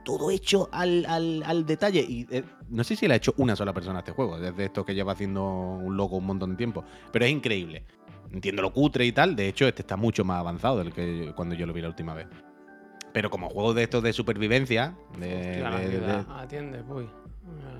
[0.03, 2.01] Todo hecho al, al- al detalle.
[2.07, 4.85] Y eh, no sé si le ha hecho una sola persona este juego, desde esto
[4.85, 6.83] que lleva haciendo un loco un montón de tiempo.
[7.11, 7.85] Pero es increíble.
[8.31, 9.35] Entiendo lo cutre y tal.
[9.35, 12.13] De hecho, este está mucho más avanzado del que cuando yo lo vi la última
[12.13, 12.27] vez.
[13.15, 16.25] Pero como juego de estos de supervivencia, de- Hostia, de- de-.
[16.35, 17.09] Atiende, uy.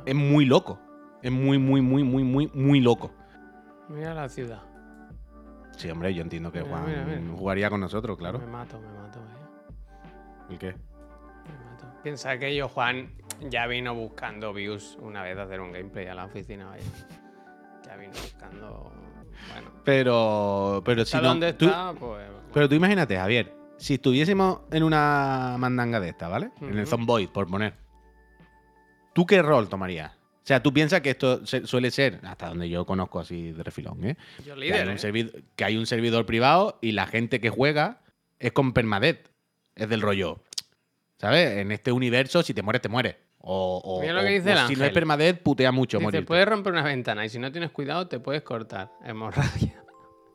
[0.05, 0.79] Es muy loco.
[1.21, 3.11] Es muy, muy, muy, muy, muy, muy loco.
[3.89, 4.61] mira la ciudad.
[5.75, 7.37] Sí, hombre, yo entiendo que Mira, Juan mira, mira.
[7.37, 8.39] jugaría con nosotros, Me claro.
[8.47, 10.51] mato, me mato, eh.
[10.51, 10.67] ¿El qué?
[10.67, 11.85] Me mato.
[12.01, 13.09] Piensa que yo, Juan,
[13.49, 16.83] ya vino buscando views una vez de hacer un gameplay a la oficina, vaya.
[17.85, 18.89] Ya vino buscando.
[19.51, 19.69] Bueno.
[19.83, 21.27] Pero, pero si ¿Está no.
[21.27, 21.93] dónde tú- está?
[21.99, 22.25] Pues.
[22.53, 26.51] pero tú imagínate, Javier, si estuviésemos en una mandanga de esta, ¿vale?
[26.61, 26.87] En el.
[26.87, 27.73] Zomboid, por poner.
[29.13, 30.11] ¿Tú qué rol tomarías?
[30.13, 34.03] O sea, tú piensas que esto suele ser, hasta donde yo conozco así de refilón,
[34.05, 34.17] ¿eh?
[34.45, 34.81] Yo que, líder.
[34.83, 34.97] hay un ¿eh?
[34.99, 38.01] servidor, que hay un servidor privado y la gente que juega
[38.37, 39.29] es con permadeath.
[39.75, 40.41] Es del rollo.
[41.17, 41.57] ¿Sabes?
[41.57, 43.15] En este universo, si te mueres, te mueres.
[43.39, 44.93] O, o- Mira lo que dice o el si no es ángel.
[44.93, 46.25] permadeath, putea mucho morir.
[46.25, 48.91] puedes romper una ventana y si no tienes cuidado te puedes cortar.
[49.03, 49.83] Hemorragia.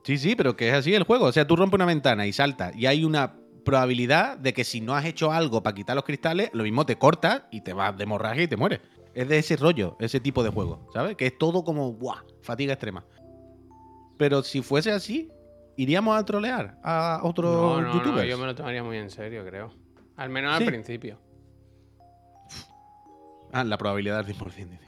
[0.03, 1.27] Sí, sí, pero que es así el juego.
[1.27, 3.35] O sea, tú rompes una ventana y saltas y hay una
[3.65, 6.97] probabilidad de que si no has hecho algo para quitar los cristales, lo mismo te
[6.97, 8.81] cortas y te vas de hemorragia y te mueres.
[9.13, 11.17] Es de ese rollo, ese tipo de juego, ¿sabes?
[11.17, 12.23] Que es todo como, ¡buah!
[12.43, 13.05] Fatiga extrema.
[14.17, 15.31] Pero si fuese así,
[15.77, 18.29] iríamos a trolear a otros No, no, no, youtubers.
[18.29, 19.71] yo me lo tomaría muy en serio, creo.
[20.17, 21.19] Al menos al principio.
[23.53, 24.79] Ah, la probabilidad del 100%.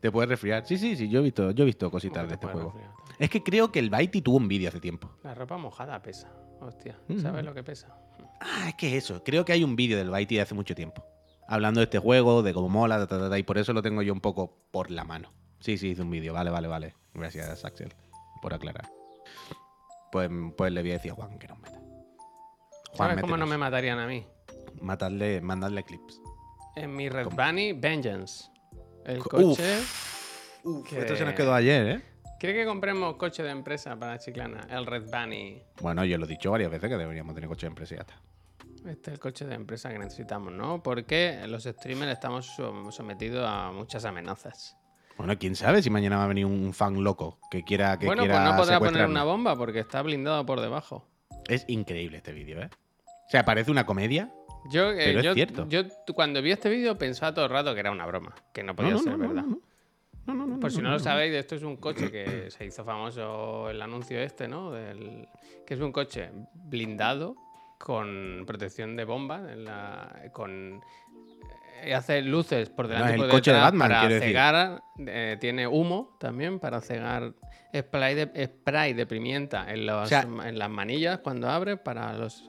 [0.00, 0.66] Te puedes resfriar.
[0.66, 2.72] Sí, sí, sí, yo he visto, yo he visto ¿Cómo cositas de te este juego.
[2.72, 2.94] resfriar?
[3.18, 5.10] Es que creo que el Baiti tuvo un vídeo hace tiempo.
[5.22, 6.32] La ropa mojada pesa.
[6.60, 7.18] Hostia, Mm.
[7.20, 7.96] ¿sabes lo que pesa?
[8.40, 9.22] Ah, es que eso.
[9.24, 11.04] Creo que hay un vídeo del Baiti de hace mucho tiempo.
[11.48, 13.82] Hablando de este juego, de cómo mola, ta, ta, ta, ta, y por eso lo
[13.82, 15.32] tengo yo un poco por la mano.
[15.58, 16.32] Sí, sí, hice un vídeo.
[16.32, 16.94] Vale, vale, vale.
[17.12, 17.92] Gracias, Axel,
[18.40, 18.88] por aclarar.
[20.12, 21.80] Pues, pues le voy a decir a Juan que nos meta.
[22.94, 24.26] ¿Sabes cómo no me matarían a mí?
[24.80, 26.20] Matarle, mandarle clips.
[26.76, 27.36] En mi Red ¿Cómo?
[27.36, 28.49] Bunny Vengeance.
[29.04, 29.78] El coche.
[30.64, 32.02] Uf, Que- esto se nos quedó ayer, ¿eh?
[32.38, 34.66] ¿Quiere que compremos coche de empresa para Chiclana?
[34.70, 35.62] El Red Bunny.
[35.80, 38.02] Bueno, yo lo he dicho varias veces que deberíamos tener coche de empresa y ya
[38.02, 38.20] está.
[38.90, 40.82] Este es el coche de empresa que necesitamos, ¿no?
[40.82, 44.76] Porque los streamers estamos som- sometidos a muchas amenazas.
[45.18, 48.22] Bueno, quién sabe si mañana va a venir un fan loco que quiera que bueno,
[48.26, 51.06] pues no podrá poner una bomba porque está blindado por debajo.
[51.46, 52.70] Es increíble este vídeo, ¿eh?
[53.26, 54.32] O sea, parece una comedia.
[54.68, 55.66] Yo, eh, Pero es yo, cierto.
[55.68, 58.62] yo t- cuando vi este vídeo pensaba todo el rato que era una broma, que
[58.62, 59.44] no podía no, no, ser no, verdad.
[60.26, 62.84] No, no, no, Por si no, lo sabéis, esto es un coche que se hizo
[62.84, 64.70] famoso el anuncio este, ¿no?
[64.70, 65.26] Del,
[65.66, 67.34] que es un coche blindado
[67.78, 70.80] con protección de bomba, en la- con
[71.82, 76.16] eh, hace luces por delante por el coche de Batman, para cegar, eh, tiene humo
[76.20, 77.32] también para cegar
[77.74, 82.12] spray de, spray de pimienta en, los- O sea- en las manillas cuando abre para
[82.12, 82.44] los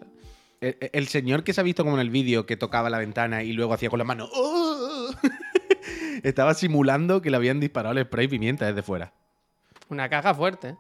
[0.61, 3.43] El, el señor que se ha visto como en el vídeo que tocaba la ventana
[3.43, 4.29] y luego hacía con la mano.
[4.33, 5.09] "Oh",
[6.23, 9.11] Estaba simulando que le habían disparado el spray pimienta desde fuera.
[9.89, 10.77] una caja fuerte.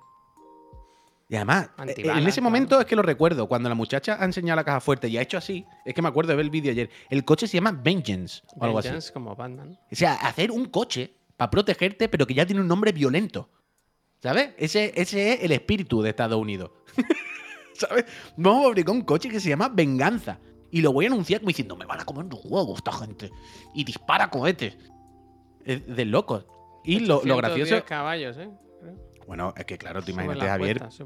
[1.27, 2.43] Y además, Antibalas, en ese claro.
[2.51, 5.21] momento es que lo recuerdo, cuando la muchacha ha enseñado la caja fuerte y ha
[5.21, 6.89] hecho así, es que me acuerdo de ver el vídeo ayer.
[7.09, 8.89] El coche se llama Vengeance o algo así.
[8.89, 9.79] Vengeance como Batman.
[9.91, 13.49] O sea, hacer un coche para protegerte, pero que ya tiene un nombre violento.
[14.21, 14.49] ¿Sabes?
[14.57, 16.69] Ese, ese es el espíritu de Estados Unidos.
[17.87, 18.05] ¿Sabes?
[18.37, 20.39] Vamos a fabricar un coche que se llama Venganza.
[20.71, 23.29] Y lo voy a anunciar como diciendo, me van a comer los huevos esta gente.
[23.73, 24.77] Y dispara cohetes.
[25.65, 26.45] Es de locos.
[26.83, 27.85] Y lo, lo 810 gracioso...
[27.85, 28.49] caballos, ¿eh?
[29.27, 30.99] Bueno, es que claro, te imagínate, Javier, las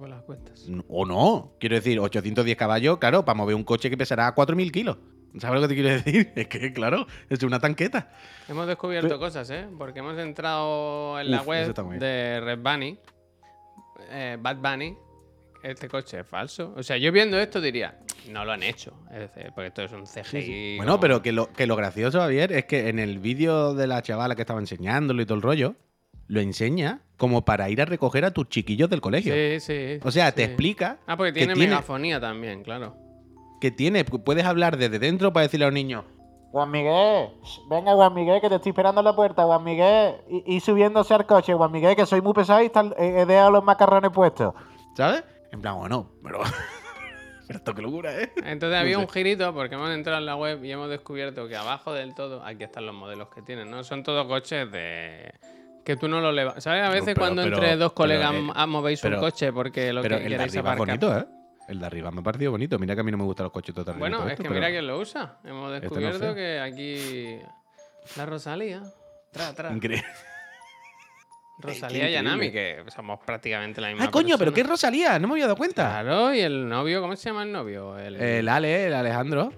[0.88, 1.52] o no.
[1.60, 4.98] Quiero decir, 810 caballos, claro, para mover un coche que pesará 4.000 kilos.
[5.38, 6.32] ¿Sabes lo que te quiero decir?
[6.36, 8.10] Es que, claro, es una tanqueta.
[8.48, 9.68] Hemos descubierto Pero- cosas, ¿eh?
[9.78, 12.98] Porque hemos entrado en la Uf, web de Red Bunny,
[14.10, 14.96] eh, Bad Bunny.
[15.66, 16.74] Este coche es falso.
[16.78, 17.98] O sea, yo viendo esto diría,
[18.30, 18.94] no lo han hecho.
[19.12, 20.78] Es decir, porque esto es un CGI.
[20.78, 23.88] Bueno, como- pero que lo, que lo gracioso, Javier, es que en el vídeo de
[23.88, 25.76] la chavala que estaba enseñándolo y todo el rollo,
[26.28, 29.34] lo enseña como para ir a recoger a tus chiquillos del colegio.
[29.34, 30.00] Sí, sí.
[30.04, 32.96] O sea, te explica Ah, porque que tiene, tiene- megafonía también, claro.
[33.60, 36.04] que tiene, puedes hablar desde dentro para decirle a los niños,
[36.52, 37.30] Juan Miguel,
[37.70, 40.16] venga Juan Miguel, que te estoy esperando en la puerta, Juan Miguel.
[40.30, 43.64] Y, y subiéndose al coche, Juan Miguel, que soy muy pesado y he dejado los
[43.64, 44.54] macarrones puestos.
[44.96, 45.24] ¿sabes?
[45.56, 46.42] En plan, bueno, pero...
[47.48, 48.32] pero esto qué locura, ¿eh?
[48.44, 49.02] Entonces había sé.
[49.02, 52.44] un girito porque hemos entrado en la web y hemos descubierto que abajo del todo,
[52.44, 53.84] aquí están los modelos que tienen, ¿no?
[53.84, 55.34] Son todos coches de...
[55.86, 56.64] Que tú no lo levas.
[56.64, 56.84] ¿Sabes?
[56.84, 60.18] A veces pero- cuando pero- entre dos colegas eh, movéis un coche porque lo Pero
[60.18, 61.26] que el de arriba es bonito, ¿eh?
[61.68, 62.78] El de arriba me ha parecido bonito.
[62.78, 64.18] Mira que a mí no me gustan los coches totalmente.
[64.18, 65.38] Bueno, es que mira quién lo usa.
[65.44, 67.40] Hemos Este no descubierto que aquí
[68.18, 68.82] la Rosalía.
[69.32, 69.72] Tra, tra.
[69.72, 70.06] Increíble.
[71.58, 72.16] Rosalía y.
[72.16, 74.54] Anami, que somos prácticamente la misma Ah, coño, pero.
[74.54, 75.18] ¿qué es Rosalía?
[75.20, 76.02] No me había dado cuenta.
[76.02, 77.98] Claro, y el novio, ¿cómo se llama el novio?
[77.98, 79.54] El, El Ale, el Alejandro.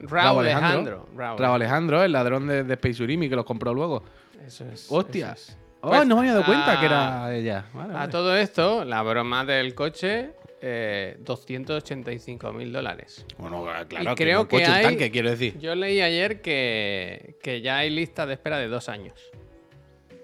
[0.00, 0.68] Raúl Alejandro.
[0.68, 1.08] Alejandro.
[1.16, 1.38] Raúl.
[1.40, 4.02] Raúl Alejandro, el ladrón de, de Space Urimi que los compró luego.
[4.46, 4.86] Eso es.
[4.88, 5.32] Hostia.
[5.32, 5.58] eso es.
[5.80, 7.66] Oh, Pues, no me había dado cuenta que era ella.
[7.72, 8.12] Vale, A vale.
[8.12, 10.30] todo esto, la broma del coche,
[10.60, 13.24] eh, 285 mil dólares.
[13.38, 15.56] Bueno, Y claro, que creo un que coche, hay- tanque, quiero decir.
[15.58, 19.14] Yo leí ayer que, que ya hay lista de espera de dos años.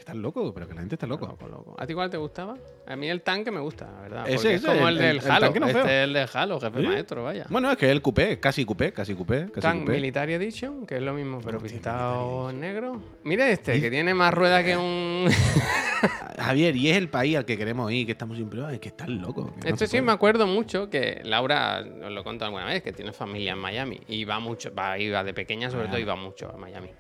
[0.05, 1.27] Estás loco, pero que la gente está loco.
[1.27, 1.77] Loco, loco.
[1.79, 2.59] ¿A ti cuál te gustaba?
[2.87, 4.29] A mí el tanque me gusta, la verdad.
[4.29, 5.47] Ese, porque es como el, el- del el Halo.
[5.59, 6.87] no este es el del Halo, jefe ¿Sí?
[6.87, 7.47] maestro, vaya.
[7.49, 9.93] Bueno, es que el coupé, casi coupé, casi coupé, casi Tank coupé.
[9.93, 13.01] Military Edition, que es lo mismo, pero pintado en negro.
[13.23, 15.27] Mira este, que tiene más ruedas que un...
[16.39, 19.09] Javier, y es el país al que queremos ir, que estamos siempre, ay, que estás
[19.09, 19.55] loco.
[19.63, 20.03] que Este sí puede".
[20.03, 23.59] me acuerdo mucho que Laura, os lo he contado alguna vez, que tiene familia en
[23.59, 24.01] Miami.
[24.09, 25.91] Y va mucho, va, iba de pequeña sobre Ah.
[25.93, 26.91] todo, iba mucho a Miami.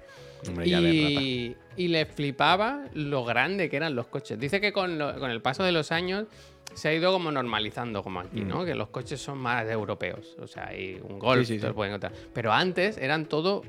[0.65, 4.39] Y, y le flipaba lo grande que eran los coches.
[4.39, 6.27] Dice que con, lo- con el paso de los años
[6.75, 8.49] se ha ido como normalizando como aquí, Mm.
[8.49, 8.65] ¿no?
[8.65, 10.37] Que los coches son más europeos.
[10.41, 11.67] O sea, hay un Golf, Sí, sí, te sí.
[11.69, 12.01] lo pueden.
[12.33, 13.63] Pero antes eran todo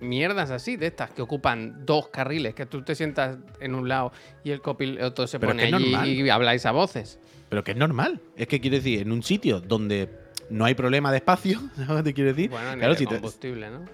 [0.00, 4.12] mierdas así, de estas, que ocupan dos carriles, que tú te sientas en un lado
[4.44, 6.08] y el copiloto se Pero pone allí normal.
[6.08, 7.18] y habláis a voces.
[7.48, 8.20] Pero que es normal.
[8.36, 10.10] Es que quiero decir, en un sitio donde
[10.50, 12.50] no hay problema de espacio, ¿sabes te quiero decir?
[12.50, 13.84] Bueno, ni claro, de si te- combustible, ¿no?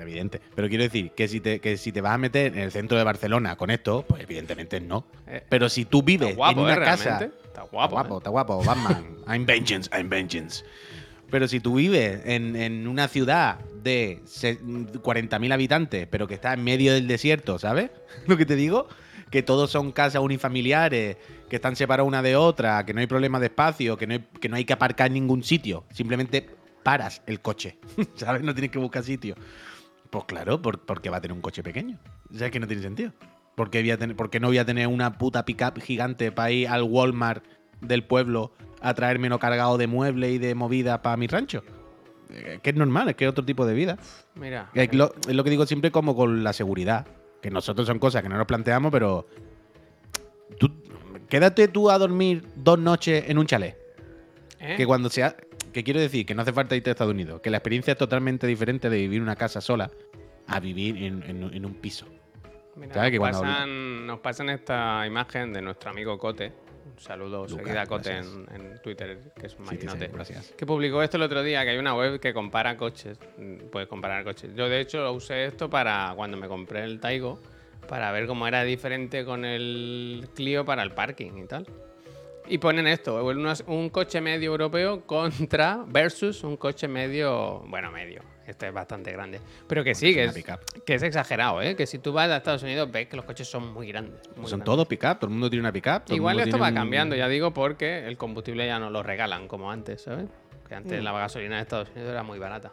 [0.00, 0.40] Evidente.
[0.54, 2.96] Pero quiero decir que si, te, que si te vas a meter en el centro
[2.98, 5.06] de Barcelona con esto, pues evidentemente no.
[5.26, 6.78] Eh, Pero si tú vives guapo, en una ¿eh?
[6.84, 7.04] casa.
[7.18, 7.36] Realmente.
[7.46, 7.94] Está Está guapo.
[7.94, 8.18] guapo, ¿eh?
[8.18, 9.16] está guapo, Batman.
[9.28, 10.64] I'm vengeance, I'm vengeance.
[11.30, 16.52] Pero si tú vives en, en una ciudad de se- 40.000 habitantes, pero que está
[16.52, 17.90] en medio del desierto, ¿sabes?
[18.26, 18.86] Lo que te digo,
[19.30, 21.16] que todos son casas unifamiliares,
[21.48, 24.24] que están separadas una de otra, que no hay problema de espacio, que no hay
[24.40, 25.84] que, no hay que aparcar en ningún sitio.
[25.92, 26.46] Simplemente
[26.84, 27.78] paras el coche,
[28.14, 28.42] ¿sabes?
[28.42, 29.34] No tienes que buscar sitio.
[30.10, 31.98] Pues claro, por- porque va a tener un coche pequeño.
[32.32, 33.12] O sea, es que no tiene sentido.
[33.54, 36.68] ¿Por qué, voy a tener, no voy a tener una puta pickup gigante para ir
[36.68, 37.42] al Walmart
[37.80, 38.52] del pueblo
[38.82, 41.62] a traérmelo cargado de muebles y de movida para mi rancho?
[42.30, 43.96] Eh, que es normal, es que es otro tipo de vida.
[44.34, 44.70] Mira.
[44.74, 47.06] Es lo, es lo que digo siempre como con la seguridad.
[47.40, 49.26] Que nosotros son cosas que no nos planteamos, pero.
[50.58, 50.70] Tú,
[51.28, 53.76] quédate tú a dormir dos noches en un chalet.
[54.60, 54.74] ¿eh?
[54.76, 55.36] Que cuando sea.
[55.76, 57.42] Que quiero decir que no hace falta irte a Estados Unidos.
[57.42, 59.90] Que la experiencia es totalmente diferente de vivir en una casa sola
[60.46, 62.06] a vivir en, en- en un piso.
[62.76, 66.50] Mira, ¿Sabes que nos, cuando pasan, nos pasan esta imagen de nuestro amigo Cote.
[66.94, 69.86] Un saludo Lucas, seguida a Cote en, en Twitter, que es un Sí, sí, sí,
[69.88, 70.10] maquinote.
[70.14, 70.54] gracias.
[70.56, 73.18] que publicó esto el otro día, que hay una web que compara coches.
[73.36, 74.54] Mm, Puedes comparar coches.
[74.54, 77.38] Yo, de hecho, usé esto para cuando me compré el Taigo,
[77.86, 81.66] para ver cómo era diferente con el Clio para el parking y tal.
[82.48, 83.24] Y ponen esto,
[83.66, 88.22] un coche medio europeo contra versus un coche medio, bueno, medio.
[88.46, 89.40] Este es bastante grande.
[89.66, 90.46] Pero que sí, es que es,
[90.84, 91.74] que es exagerado, ¿eh?
[91.74, 94.20] Que si tú vas a Estados Unidos ves que los coches son muy grandes.
[94.36, 94.64] muy Son grandes.
[94.64, 96.02] todos pick-up, todo el mundo tiene una pick-up.
[96.14, 99.72] Igual esto va un- cambiando, ya digo, porque el combustible ya no lo regalan como
[99.72, 100.28] antes, ¿sabes?
[100.68, 100.78] Que Mm.
[100.78, 102.72] antes la gasolina de Estados Unidos era muy barata.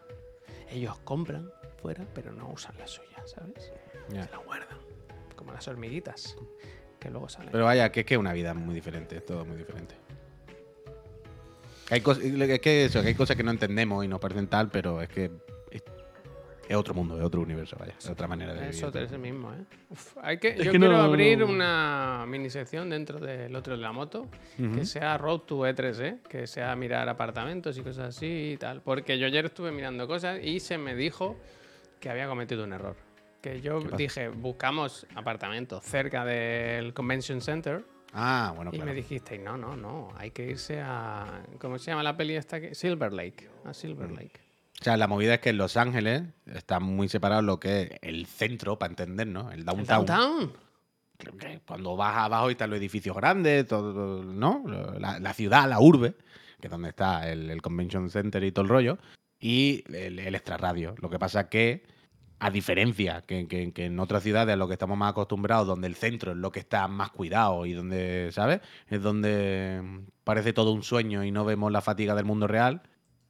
[0.70, 1.50] Ellos compran
[1.82, 3.72] fuera, pero no usan la suya, ¿sabes?
[4.10, 4.26] Ya.
[4.26, 4.78] Se la guardan.
[5.36, 6.38] Como las hormiguitas,
[7.04, 7.50] que luego salen.
[7.52, 9.96] Pero vaya, que es que es una vida muy diferente, es todo muy diferente.
[11.90, 15.02] Hay es que eso, que hay cosas que no entendemos y nos parecen tal, pero
[15.02, 15.30] es que
[15.70, 15.84] es,
[16.68, 18.74] es otro mundo, es otro universo, vaya, es otra manera de vivir.
[18.76, 19.58] Eso es el mismo, ¿eh?
[19.90, 23.76] Uf, hay que, Es yo que quiero no- abrir una mini sección dentro del otro
[23.76, 24.28] de la moto,
[24.58, 26.18] que sea Road to E3, ¿eh?
[26.28, 28.82] Que sea mirar apartamentos y cosas así y tal.
[28.82, 31.36] Porque yo ayer estuve mirando cosas y se me dijo
[32.00, 32.96] que había cometido un error.
[33.44, 37.84] Que yo dije, buscamos apartamentos cerca del Convention Center
[38.14, 38.92] Ah, bueno, y claro.
[38.92, 41.44] me dijisteis, no, no, no, hay que irse a...
[41.60, 42.62] ¿Cómo se llama la peli esta?
[42.62, 43.50] que- Silver Lake.
[43.66, 44.14] A Silver Mm.
[44.16, 44.40] Lake.
[44.80, 47.90] O sea, la movida es que en Los Ángeles está muy separado lo que es
[48.02, 50.06] el centro, para entendernos, el ¿El downtown.
[50.06, 50.54] downtown?
[51.18, 54.64] Creo que Cuando vas abajo están los edificios grandes, todo, ¿no?
[55.00, 56.14] La, la ciudad, la urbe,
[56.62, 58.98] que es donde está el, el Convention Center y todo el rollo,
[59.40, 60.96] y el, el extrarradio.
[61.02, 61.84] Lo que pasa es que,
[62.46, 65.88] a diferencia que, que- que en otras ciudades a lo que estamos más acostumbrados, donde
[65.88, 68.60] el centro es lo que está más cuidado y donde, ¿sabes?
[68.88, 72.82] Es donde mm, parece todo un sueño y no vemos la fatiga del mundo real,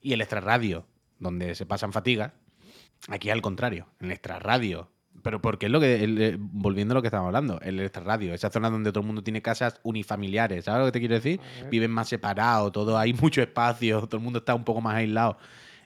[0.01, 0.85] y el extrarradio,
[1.19, 2.31] donde se pasan fatigas,
[3.07, 4.89] aquí al contrario, en el extrarradio.
[5.21, 8.33] Pero porque es lo que, el- eh, volviendo a lo que estábamos hablando, el extrarradio,
[8.33, 11.39] esa zona donde todo el mundo tiene casas unifamiliares, ¿sabes lo que te quiero decir?
[11.69, 15.37] Viven más separados, todo, hay mucho espacio, todo el mundo está un poco más aislado.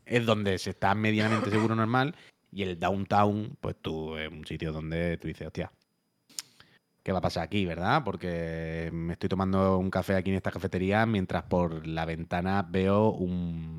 [0.05, 2.15] Es donde se está medianamente seguro normal.
[2.51, 5.71] Y el downtown, pues tú, es un sitio donde tú dices, hostia,
[7.03, 8.03] ¿qué va a pasar aquí, verdad?
[8.03, 13.11] Porque me estoy tomando un café aquí en esta cafetería mientras por la ventana veo
[13.11, 13.77] un,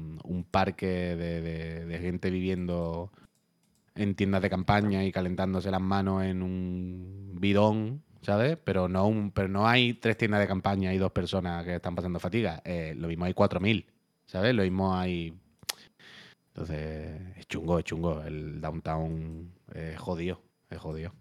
[0.50, 3.12] parque de gente viviendo
[3.98, 8.56] en tiendas de campaña y calentándose las manos en un bidón, ¿sabes?
[8.64, 11.96] Pero no, un, pero no hay tres tiendas de campaña y dos personas que están
[11.96, 12.62] pasando fatiga.
[12.64, 13.84] Eh, lo mismo hay 4.000,
[14.26, 14.54] ¿sabes?
[14.54, 15.34] Lo mismo hay...
[16.58, 18.20] Entonces, es chungo, es chungo.
[18.24, 21.12] El downtown es jodido, es jodido.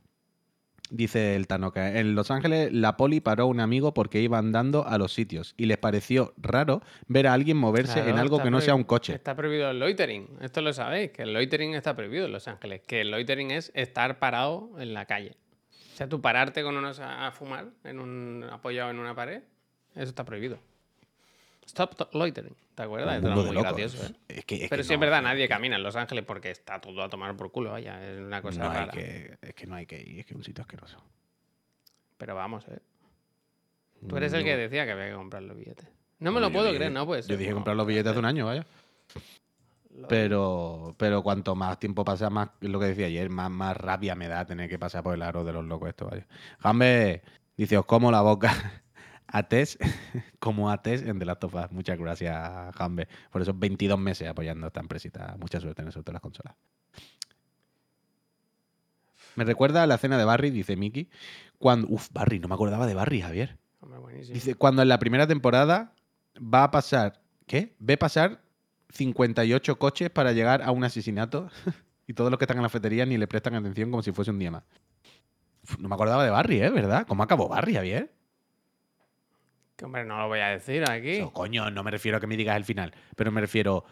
[0.90, 4.88] Dice el Tanoca, en Los Ángeles la poli paró a un amigo porque iba andando
[4.88, 8.50] a los sitios y les pareció raro ver a alguien moverse Claro, en algo que
[8.50, 9.14] no sea un coche.
[9.14, 10.28] Está prohibido el loitering.
[10.42, 12.82] Esto lo sabéis, que el loitering está prohibido en Los Ángeles.
[12.88, 15.36] Que el loitering es estar parado en la calle.
[15.94, 19.44] O sea, tú pararte con unos a, fumar en un, apoyado en una pared,
[19.94, 20.58] eso está prohibido.
[21.66, 22.56] Stop to- loitering.
[22.78, 23.16] ¿Te acuerdas?
[23.16, 24.14] Esto era muy gracioso, ¿eh?
[24.28, 26.24] Es que, es Pero que sí es no, verdad, es nadie camina en Los Ángeles
[26.26, 28.08] porque está todo a tomar por culo, vaya.
[28.08, 28.92] Es una cosa no rara.
[28.92, 31.04] que, es que no hay que ir, es que es un sitio asqueroso.
[32.20, 32.78] Pero vamos, ¿eh?
[34.08, 35.88] Tú eres el que decía que había que comprar los billetes.
[36.20, 37.32] No me lo yo puedo dije- creer, no puede ser.
[37.32, 38.64] Yo dije comprar los billetes hace un año, vaya.
[40.08, 44.14] Pero, pero cuanto más tiempo pasa, más es lo que decía ayer, más, más rabia
[44.14, 46.28] me da tener que pasar por el aro de los locos esto, vaya.
[46.60, 47.24] Jambe
[47.58, 48.84] dice, os como la boca
[49.28, 49.78] a Tess,
[50.40, 51.72] como a Tess en The Last of Us.
[51.72, 55.36] Muchas gracias, Jambe, por esos 22 meses apoyando a esta empresita.
[55.40, 56.56] Mucha suerte en eso de las consolas.
[59.36, 61.10] Me recuerda a la cena de Barry, dice Mickey.
[61.60, 63.58] Cuando, uf, Barry, no me acordaba de Barry, Javier.
[63.80, 64.24] Hombre.
[64.24, 65.94] Dice, cuando en la primera temporada
[66.38, 67.76] va a pasar, ¿qué?
[67.78, 68.42] Ve pasar
[68.90, 71.50] 58 coches para llegar a un asesinato
[72.08, 74.32] y todos los que están en la cafetería ni le prestan atención como si fuese
[74.32, 74.64] un día más.
[75.64, 76.70] Uf, no me acordaba de Barry, ¿eh?
[76.72, 77.06] ¿Verdad?
[77.08, 78.17] ¿Cómo acabó Barry, Javier?
[79.78, 81.20] Que, hombre, no lo voy a decir aquí.
[81.22, 83.86] No, coño, no me refiero a que me digas el final, pero me refiero...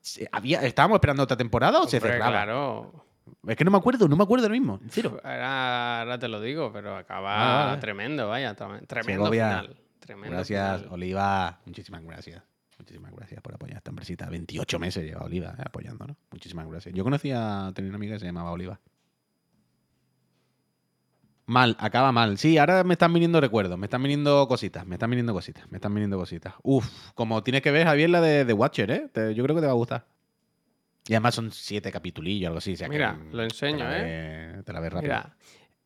[0.00, 2.30] ¿se- ¿Había, ¿Estábamos esperando otra temporada o se cerraba?
[2.30, 3.04] Claro.
[3.48, 4.78] Es que no me acuerdo, no me acuerdo ahora mismo.
[4.88, 5.20] Cero.
[5.24, 7.80] Ahora, ahora te lo digo, pero acaba vale.
[7.80, 8.54] tremendo, vaya.
[8.54, 9.76] trem- Tremendo Segovia, final.
[9.98, 10.94] Tremendo Gracias, final.
[10.94, 11.60] Oliva.
[11.66, 12.42] Muchísimas gracias.
[12.78, 14.28] Muchísimas gracias por apoyar esta empresita.
[14.30, 16.16] 28 meses lleva Oliva eh, apoyando, ¿no?
[16.30, 16.94] Muchísimas gracias.
[16.94, 18.78] Yo conocía, tenía una amiga que se llamaba Oliva.
[21.46, 22.38] Mal, acaba mal.
[22.38, 25.76] Sí, ahora me están viniendo recuerdos, me están viniendo cositas, me están viniendo cositas, me
[25.76, 26.54] están viniendo cositas.
[26.62, 29.08] Uf, como tienes que ver, Javier, la de The Watcher, ¿eh?
[29.12, 30.06] Te- yo creo que te va a gustar.
[31.06, 32.72] Y además son siete capitulillos, algo así.
[32.72, 34.62] o sea Mira, lo enseño, te la ¿eh?
[34.64, 35.12] Te la ves rápido.
[35.12, 35.36] Mira,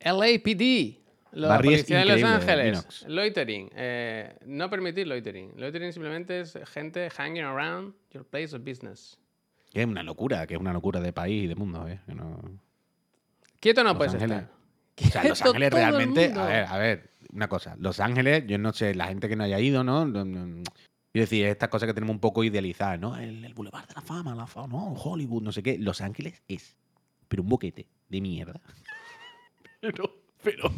[0.00, 0.98] LAPD.
[1.32, 3.04] La policía de Los Ángeles.
[3.06, 3.70] Loitering.
[3.76, 5.52] eh, no permitir loitering.
[5.56, 9.18] Loitering simplemente es gente hanging around your place of business.
[9.70, 12.00] Que es una locura, que es una locura de país y de mundo, ¿eh?
[12.06, 12.40] No-
[13.60, 14.38] Quieto no Los puedes Ángeles.
[14.38, 14.59] estar.
[15.06, 16.32] O sea, Los Ángeles realmente.
[16.32, 17.76] A ver, a ver, una cosa.
[17.78, 20.06] Los Ángeles, yo no sé, la gente que no haya ido, no,
[21.12, 23.16] Quiero decir, estas cosas que tenemos un poco idealizadas, ¿no?
[23.16, 25.76] El, el Boulevard de la Fama, la fama, no, Hollywood, no sé qué.
[25.76, 26.76] Los Ángeles es,
[27.26, 28.60] pero un boquete de mierda.
[29.82, 30.70] Pero, pero,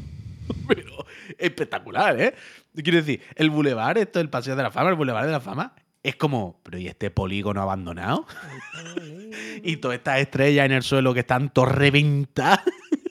[0.68, 1.04] pero,
[1.36, 2.34] espectacular, ¿eh?
[2.72, 5.74] Quiero decir, el Boulevard, esto, el Paseo de la Fama, el Boulevard de la Fama,
[6.04, 8.26] es como, pero ¿y este polígono abandonado?
[9.64, 12.60] y todas estas estrellas en el suelo que están todas reventadas,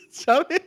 [0.10, 0.62] ¿sabes?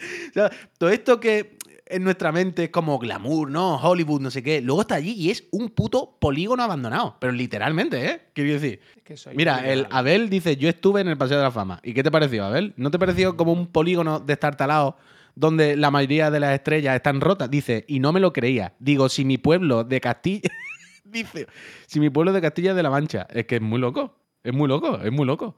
[0.30, 1.58] O sea, todo esto que
[1.90, 3.76] en nuestra mente es como glamour, ¿no?
[3.76, 4.60] Hollywood, no sé qué.
[4.60, 7.16] Luego está allí y es un puto polígono abandonado.
[7.20, 8.20] Pero literalmente, ¿eh?
[8.32, 8.80] Quiero decir.
[8.96, 9.86] Es que soy Mira, el.
[9.90, 11.80] Abel dice, yo estuve en el Paseo de la Fama.
[11.82, 12.72] ¿Y qué te pareció, Abel?
[12.76, 14.96] ¿No te pareció como un polígono destartalado
[15.34, 17.50] donde la mayoría de las estrellas están rotas?
[17.50, 18.74] Dice, y no me lo creía.
[18.78, 20.48] Digo, si mi pueblo de Castilla...
[21.04, 21.46] dice,
[21.86, 23.26] si mi pueblo de Castilla de la Mancha.
[23.30, 24.16] Es que es muy loco.
[24.42, 25.56] Es muy loco, es muy loco.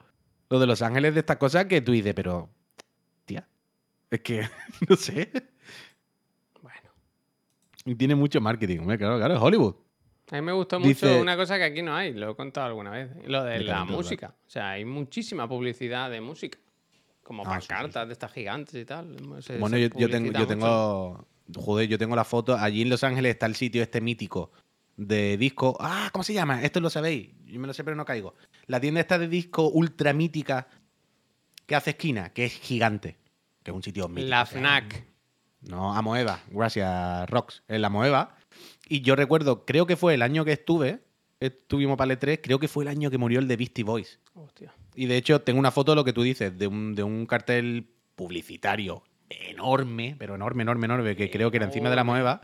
[0.48, 2.50] Lo de Los Ángeles de estas cosas que tú dices, pero...
[3.24, 3.46] Tía,
[4.14, 4.48] es que,
[4.88, 5.30] no sé.
[6.60, 6.90] Bueno.
[7.84, 8.80] Y tiene mucho marketing.
[8.80, 9.74] hombre, Claro, claro, es Hollywood.
[10.30, 12.90] A mí me gustó mucho una cosa que aquí no hay, lo he contado alguna
[12.90, 13.10] vez.
[13.26, 14.34] Lo de De la música.
[14.46, 16.58] O sea, hay muchísima publicidad de música.
[17.22, 19.14] Como Ah, sí, sí, pancartas de estas gigantes y tal.
[19.42, 21.26] Se- Bueno, se yo, yo tengo, yo tengo.
[21.54, 22.56] Joder, yo tengo la foto.
[22.56, 24.52] Allí en Los Ángeles está el sitio este mítico
[24.96, 25.76] de disco.
[25.80, 26.62] Ah, ¿cómo se llama?
[26.62, 27.30] Esto lo sabéis.
[27.44, 28.34] Yo me lo sé, pero no caigo.
[28.66, 30.66] La tienda esta de disco ultra mítica
[31.66, 33.18] que hace esquina, que es gigante.
[33.62, 34.28] Que es un sitio mítico.
[34.28, 35.04] La o sea, FNAC.
[35.62, 36.40] No, Amoeba.
[36.50, 37.62] Gracias, Rox.
[37.68, 38.34] En la Amoeba.
[38.88, 41.00] Y yo recuerdo, creo que fue el año que estuve.
[41.40, 44.20] Estuvimos para el 3 creo que fue el año que murió el de Beastie Boys.
[44.34, 44.72] Hostia.
[44.94, 47.26] Y de hecho, tengo una foto de lo que tú dices, de un, de un
[47.26, 52.42] cartel publicitario enorme, pero enorme, enorme, enorme, que creo que era encima de la Moeva.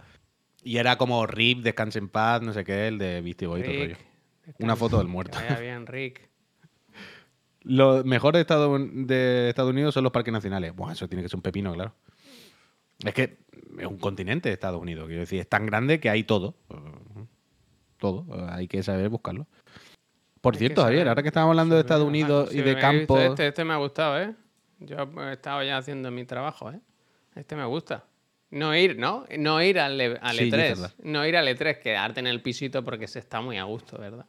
[0.64, 3.64] Y era como Rip, Descanse en paz, no sé qué, el de Beastie Boys.
[3.64, 3.98] todo el Rick.
[3.98, 4.08] rollo.
[4.58, 5.38] Una foto del muerto.
[5.38, 6.27] Que vaya bien, Rick.
[7.68, 10.74] Lo mejor de Estados, de Estados Unidos son los parques nacionales.
[10.74, 11.94] Buah, eso tiene que ser un pepino, claro.
[13.04, 13.38] Es que
[13.78, 15.06] es un continente Estados Unidos.
[15.06, 16.54] Quiero decir, es tan grande que hay todo.
[17.98, 18.26] Todo.
[18.50, 19.46] Hay que saber buscarlo.
[20.40, 23.20] Por cierto, Javier, ahora que estamos hablando de Estados Unidos y de visto campos.
[23.20, 24.34] Este, este me ha gustado, ¿eh?
[24.78, 24.96] Yo
[25.28, 26.80] he estado ya haciendo mi trabajo, ¿eh?
[27.34, 28.04] Este me gusta.
[28.50, 29.26] No ir, ¿no?
[29.36, 30.56] No ir al, E- al Sí, es E3.
[30.68, 30.92] verdad.
[31.02, 34.26] no ir al E3, quedarte en el pisito porque se está muy a gusto, ¿verdad?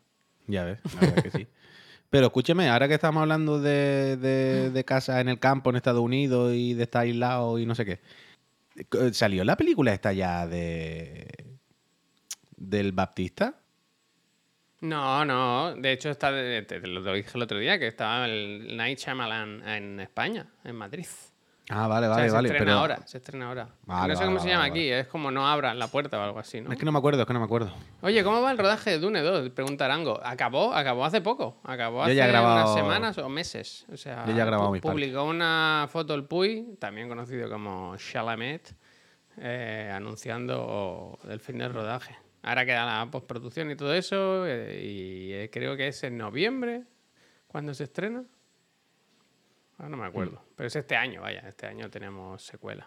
[0.48, 1.48] Ya ves, la verdad que sí.
[2.10, 6.02] Pero escúcheme, ahora que estamos hablando de, de, de casa en el campo en Estados
[6.02, 8.00] Unidos y de estar aislado y no sé qué,
[8.76, 11.28] eh, ¿salió la película esta ya de.
[12.56, 13.56] del Baptista?
[14.82, 15.76] No, no.
[15.76, 19.68] De hecho, está te, te lo dije el otro día, que estaba el Night Shyamalan
[19.68, 21.08] en España, en Madrid.
[21.72, 22.48] Ah, vale, O sea, vale, se vale.
[22.50, 23.70] estrena Pero ahora, se estrena ahora.
[23.86, 24.72] Vale, no sé vale, cómo se vale, llama vale.
[24.72, 26.72] aquí, es como no abran la puerta o algo así, ¿no?
[26.72, 27.72] Es que no me acuerdo, es que no me acuerdo.
[28.02, 29.50] Oye, ¿cómo va el rodaje de Dune 2?
[29.52, 30.20] Pregunta Arango.
[30.24, 31.60] Acabó, acabó hace poco.
[31.64, 33.86] Acabó hace grabado- unas semanas o meses.
[33.94, 34.94] O sea, Yo ya he grabado mis partes.
[34.96, 38.74] publicó una foto el Puy, también conocido como Chalamet,
[39.38, 42.16] eh, anunciando el fin del rodaje.
[42.42, 46.84] Ahora queda la postproducción y todo eso, eh, y eh, creo que es en noviembre
[47.48, 48.24] cuando se estrena.
[49.80, 52.86] Ahora no me acuerdo, pero es este año, vaya, este año tenemos secuela.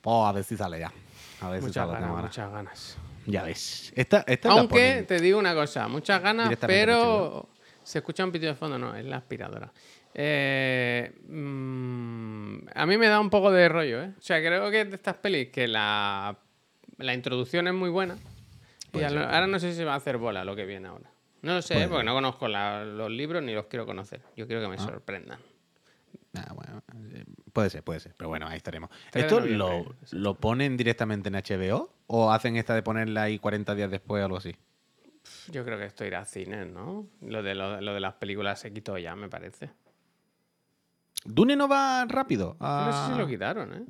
[0.00, 0.92] Pues a ver si sale ya.
[1.40, 1.92] A ver si sale.
[1.92, 2.98] ganas, muchas ganas.
[3.24, 3.92] Ya ves.
[3.94, 7.48] Esta, esta Aunque te digo una cosa, muchas ganas, pero
[7.84, 9.72] se escucha un pitido de fondo, no, es la aspiradora.
[10.12, 14.12] Eh, mm, a mí me da un poco de rollo, ¿eh?
[14.18, 16.36] O sea, creo que de estas pelis que la,
[16.98, 18.16] la introducción es muy buena
[18.92, 21.13] y ahora no sé si se va a hacer bola lo que viene ahora.
[21.44, 24.22] No lo sé, porque no conozco la- los libros ni los quiero conocer.
[24.36, 25.38] Yo quiero que me sorprendan.
[26.34, 26.82] Ah, bueno,
[27.12, 28.14] eh, puede ser, puede ser.
[28.16, 28.90] Pero bueno, ahí estaremos.
[29.10, 31.92] 3 de ¿Esto lo, lo ponen directamente en HBO?
[32.06, 34.56] ¿O hacen esta de ponerla ahí 40 días después o algo así?
[35.50, 37.06] Yo creo que esto irá a cine, ¿no?
[37.20, 39.70] Lo de, lo, lo de las películas se quitó ya, me parece.
[41.24, 42.56] ¿Dune no va rápido?
[42.58, 43.84] No sé si Ah, lo quitaron, ¿eh?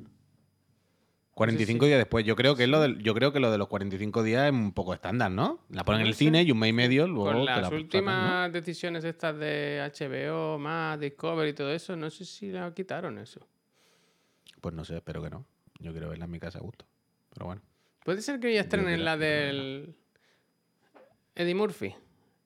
[1.35, 2.25] 45 días después.
[2.25, 4.51] Yo creo que es lo del- yo creo que lo de los 45 días es
[4.53, 5.59] un poco estándar, ¿no?
[5.69, 8.51] La ponen en el cine y un mes y medio luego Con las la últimas
[8.53, 13.45] decisiones estas de HBO, más Discovery y todo eso, no sé si la quitaron eso.
[14.61, 15.45] Pues no sé, espero que no.
[15.79, 16.85] Yo quiero verla en mi casa a gusto.
[17.33, 17.61] Pero bueno.
[18.05, 19.93] Puede ser que ya estrenen la del
[21.35, 21.93] Eddie Murphy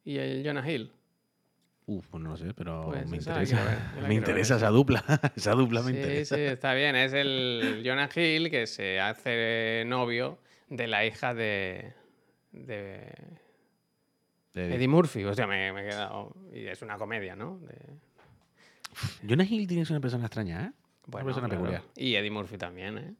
[0.03, 0.91] y el Jonah Hill.
[1.91, 3.63] Uf, pues no lo sé, pero Pues me interesa.
[3.63, 4.63] ver, me interesa ver.
[4.63, 5.03] esa dupla.
[5.35, 6.35] esa dupla me Sí, interesa.
[6.35, 6.95] sí, está bien.
[6.95, 10.37] Es el Jonah Hill que se hace novio
[10.69, 11.93] de la hija de,
[12.51, 13.11] de
[14.53, 15.23] De- Eddie Murphy.
[15.25, 16.35] O sea, me, me he quedado...
[16.53, 17.57] Y es una comedia, ¿no?
[17.59, 17.97] De-
[19.27, 20.71] Jonah Hill tiene que ser una persona extraña, ¿eh?
[21.07, 21.61] bueno, persona claro.
[21.63, 21.83] peculiar.
[21.95, 23.13] Y Eddie Murphy también, ¿eh?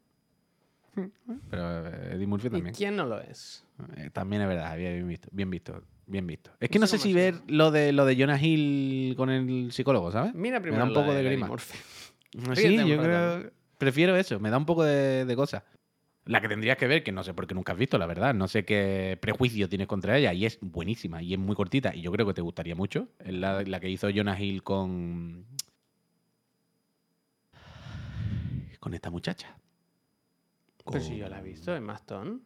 [1.50, 2.74] Pero eh, Eddie Murphy ¿Y también.
[2.74, 3.64] quién no lo es?
[3.96, 6.50] Eh, también es verdad, bien visto, bien visto, bien visto.
[6.60, 9.72] Es que No no sé si ver lo de lo de Jonah Hill con el
[9.72, 10.34] psicólogo, ¿sabes?
[10.34, 11.48] Mira Me primero da un poco de grima.
[12.54, 13.50] Sí, yo creo.
[13.78, 15.64] Prefiero eso, me da un poco de, de cosa.
[16.26, 18.34] La que tendrías que ver, que no sé por qué nunca has visto, la verdad.
[18.34, 20.32] No sé qué prejuicio tienes contra ella.
[20.34, 21.94] Y es buenísima y es muy cortita.
[21.94, 23.08] Y yo creo que te gustaría mucho.
[23.18, 25.46] Es la, la que hizo Jonah Hill con.
[28.78, 29.56] Con esta muchacha.
[30.84, 32.42] Pero si yo la he visto en Maston.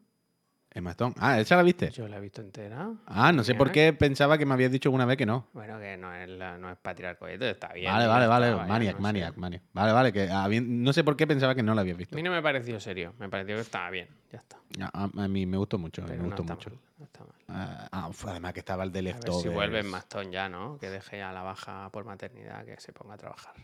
[0.77, 1.15] Emma Stone.
[1.21, 1.89] Ah, ¿esa la viste?
[1.91, 2.91] Yo la he visto entera.
[3.07, 5.47] Ah, no sé por qué pensaba que me habías dicho alguna vez que no.
[5.53, 7.93] Bueno, que no es, la- no es para tirar cohetes, está bien.
[7.93, 8.51] Vale, vale, vale.
[8.53, 9.63] vaya, maniac, no maniac, maniac.
[9.73, 10.13] Vale, vale.
[10.13, 10.29] Que
[10.67, 12.17] no sé por qué pensaba que no la habías A visto.
[12.17, 14.59] mí no me pareció serio, me pareció que estaba bien, ya está.
[14.93, 16.71] A, a mí me gustó mucho, Pero me no gustó está mucho.
[16.71, 17.35] mal, no está mal.
[17.49, 19.43] Ah, ah, además que estaba el de A ver Leftovers.
[19.43, 20.77] si vuelve en Maston ya, ¿no?
[20.79, 23.55] Que deje ya la baja por maternidad, que se ponga a trabajar.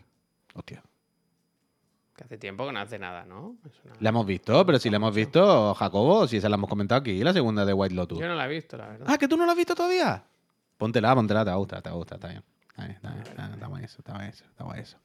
[0.53, 0.81] Hostia.
[2.15, 3.55] Que hace tiempo que no hace nada, ¿no?
[3.85, 6.99] Una- La hemos visto, pero si la hemos visto, Jacobo, si esa la hemos comentado
[7.01, 8.19] aquí, la segunda de White Lotus.
[8.19, 9.07] Yo no la he visto, la verdad.
[9.09, 10.23] Ah, que tú no la has visto todavía.
[10.77, 12.43] Póntela, póntela, te va a gustar, te va a gustar, está bien.
[12.69, 14.97] Está bien, está bien, está bien, está guay eso, está guay eso, está guay eso.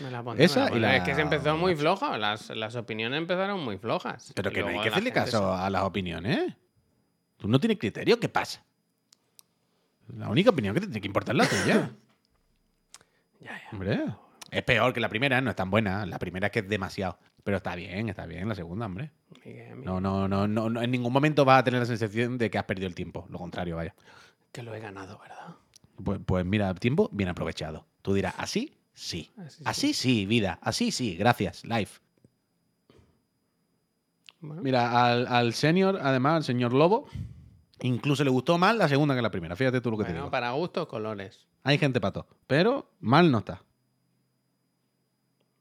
[0.00, 2.50] Me la pondré, esa me la y la- Es que se empezó muy floja, las,
[2.50, 4.32] las opiniones empezaron muy flojas.
[4.34, 6.54] Pero que no hay que hacerle caso se- a las opiniones.
[7.36, 8.62] Tú no tienes criterio, ¿qué pasa?
[10.16, 11.90] La única opinión que te tiene que importar es la tuya.
[13.40, 13.68] Ya, ya.
[13.72, 14.04] Hombre,
[14.50, 16.04] es peor que la primera, no es tan buena.
[16.06, 17.18] La primera es que es demasiado.
[17.42, 19.10] Pero está bien, está bien la segunda, hombre.
[19.44, 22.36] Miguel, Miguel, No, no, no, no, no, en ningún momento vas a tener la sensación
[22.38, 23.26] de que has perdido el tiempo.
[23.30, 23.94] Lo contrario, vaya.
[24.52, 25.56] Que lo he ganado, ¿verdad?
[26.02, 27.86] Pues, pues mira, tiempo bien aprovechado.
[28.02, 28.76] Tú dirás, ¿así?
[28.94, 29.30] Sí.
[29.38, 29.62] Así sí.
[29.64, 30.58] Así sí, vida.
[30.62, 31.64] Así sí, gracias.
[31.64, 32.00] Life.
[34.40, 37.06] Bueno, Mira, al, al senior, además, al señor Lobo,
[37.82, 39.54] incluso le gustó más la segunda que la primera.
[39.56, 40.30] Fíjate tú lo que te digo.
[40.30, 41.46] para gustos, colores.
[41.62, 42.26] Hay gente pato.
[42.46, 43.62] Pero mal no está.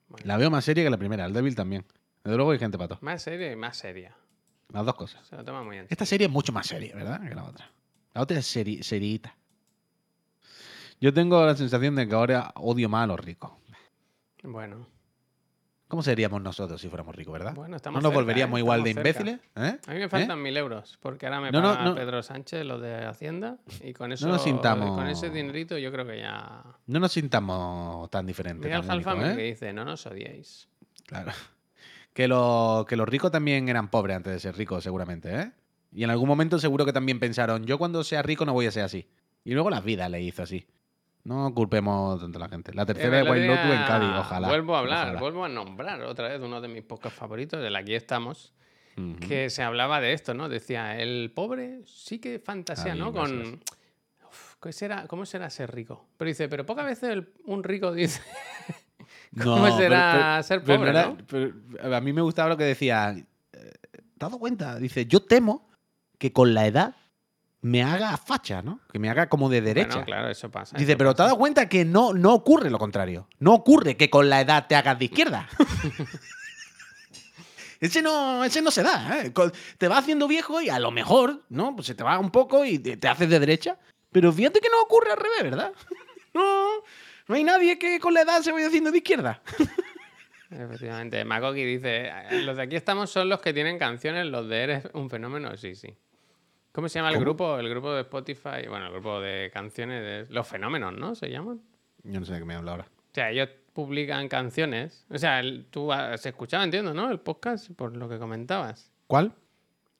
[0.10, 1.26] Bueno, La veo más seria que la primera.
[1.26, 1.86] El débil también.
[2.24, 2.97] Desde luego hay gente pato.
[3.01, 4.16] Más seria y más seria.
[4.72, 5.26] Las dos cosas.
[5.28, 5.88] Se lo toma muy en serio.
[5.91, 7.22] Esta serie es mucho más seria, ¿verdad?
[7.22, 7.72] Que la otra.
[8.14, 9.36] La otra es seri seriita.
[10.99, 13.51] Yo tengo la sensación de que ahora odio más a los ricos.
[14.43, 14.88] Bueno,
[15.90, 17.54] ¿Cómo seríamos nosotros si fuéramos ricos, verdad?
[17.56, 18.62] bueno, ¿No nos cerca, volveríamos ¿eh?
[18.62, 19.40] igual de imbéciles?
[19.56, 19.78] ¿Eh?
[19.88, 20.10] A mí me ¿Eh?
[20.10, 21.96] faltan mil euros, porque ahora me No, paga no.
[21.96, 26.06] Pedro Sánchez lo de Hacienda y con eso, nos sintamos- con ese dinerito yo creo
[26.06, 26.64] que ya...
[26.86, 28.64] No nos sintamos tan diferentes.
[28.64, 28.78] Mira
[29.32, 29.36] ¿eh?
[29.36, 30.70] que dice, no nos odiéis.
[31.06, 31.32] Claro.
[32.14, 35.52] Que, lo- que los ricos también eran pobres antes de ser ricos, seguramente, ¿eh?
[35.94, 38.72] Y en algún momento seguro que también pensaron, yo cuando sea rico no voy a
[38.72, 39.08] ser así.
[39.46, 40.68] Y luego la vida le hizo así.
[41.24, 42.74] No culpemos tanto a la gente.
[42.74, 44.47] La tercera Eh, el otro White Lotus en Cádiz, ojalá.
[44.47, 45.20] Vuelvo a hablar, ojalá.
[45.20, 48.53] vuelvo a nombrar otra vez uno de mis podcasts favoritos, del Aquí estamos,
[49.28, 50.49] que se hablaba de esto, ¿no?
[50.49, 53.11] Decía, el pobre sí que fantasía, Ah, ¿no?
[53.11, 53.38] bien, Con...
[53.38, 53.59] gracias.
[54.30, 56.05] Uf, ¿qué será, ¿Cómo será ser rico?
[56.17, 58.22] Pero dice, pero pocas veces el- un rico dice...
[59.43, 61.95] ¿Cómo será pero- ser pobre, no?
[61.95, 63.11] a mí me gustaba lo que decía.
[63.11, 64.78] eh, ¿Te has dado cuenta?
[64.80, 65.70] Dice, yo temo
[66.17, 66.95] que con la edad
[67.62, 68.80] me haga facha, ¿no?
[68.91, 69.89] Que me haga como de derecha.
[69.89, 70.78] Bueno, claro, eso pasa.
[70.78, 73.28] Dice, eso pero ¿te has dado cuenta que no, no ocurre lo contrario?
[73.39, 75.47] No ocurre que con la edad te hagas de izquierda.
[77.80, 79.24] ese, no, ese no se da.
[79.24, 79.34] ¿eh?
[79.78, 81.76] Te va haciendo viejo y a lo mejor, ¿no?
[81.76, 83.78] Pues se te va un poco y te, te haces de derecha.
[84.12, 85.72] Pero fíjate que no ocurre al revés, ¿verdad?
[86.34, 86.68] no,
[87.28, 89.41] no hay nadie que con la edad se vaya haciendo de izquierda.
[90.49, 91.24] Efectivamente.
[91.26, 94.84] Makoki dice, "Eh, los de aquí estamos son los que tienen canciones, los de Eres
[94.93, 95.95] un fenómeno, sí, sí.
[96.80, 97.26] ¿Cómo se llama el ¿Cómo?
[97.26, 97.58] grupo?
[97.60, 101.14] El grupo de Spotify, bueno, el grupo de canciones de Los Fenómenos, ¿no?
[101.14, 101.60] Se llaman.
[102.06, 102.88] Yo no sé de qué me habla ahora.
[102.90, 105.06] O sea, ellos publican canciones.
[105.10, 107.12] O sea, el- tú has escuchado, entiendo, ¿no?
[107.12, 108.94] El podcast, por lo que comentabas.
[109.08, 109.34] ¿Cuál?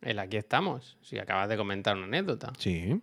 [0.02, 2.54] El Aquí estamos, si acabas de comentar una anécdota.
[2.58, 3.02] Sí.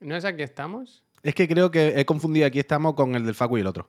[0.00, 1.02] ¿No es Aquí estamos?
[1.22, 3.88] Es que creo que he confundido aquí estamos con el del Facu y el otro.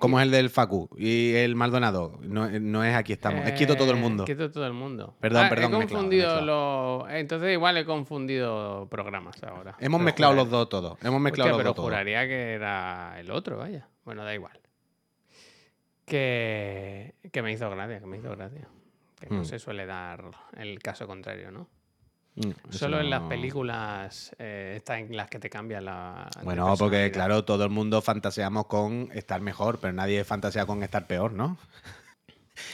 [0.00, 2.18] Como es el del Facu y el Maldonado.
[2.22, 3.46] No, no es aquí estamos.
[3.46, 4.24] es quieto todo el Eh, mundo.
[4.24, 5.14] Quieto todo el mundo.
[5.20, 7.10] Perdón, Ah, perdón, me He confundido los...
[7.10, 9.76] Entonces igual he confundido programas ahora.
[9.78, 10.98] Hemos Pero mezclado juraría- los dos todos.
[11.02, 11.86] Hemos mezclado Hostia, los pero dos todos.
[11.88, 13.86] juraría que era el otro, vaya.
[14.04, 14.58] Bueno, da igual.
[16.04, 18.68] que, que me hizo gracia, que me hizo gracia.
[19.18, 19.44] Que no Mm.
[19.44, 20.24] se suele dar
[20.56, 21.68] el caso contrario, ¿no?
[22.36, 26.28] Mm, Solo en las películas eh, está en las que te cambian la.
[26.44, 31.06] Bueno, porque claro, todo el mundo fantaseamos con estar mejor, pero nadie fantasea con estar
[31.06, 31.56] peor, ¿no?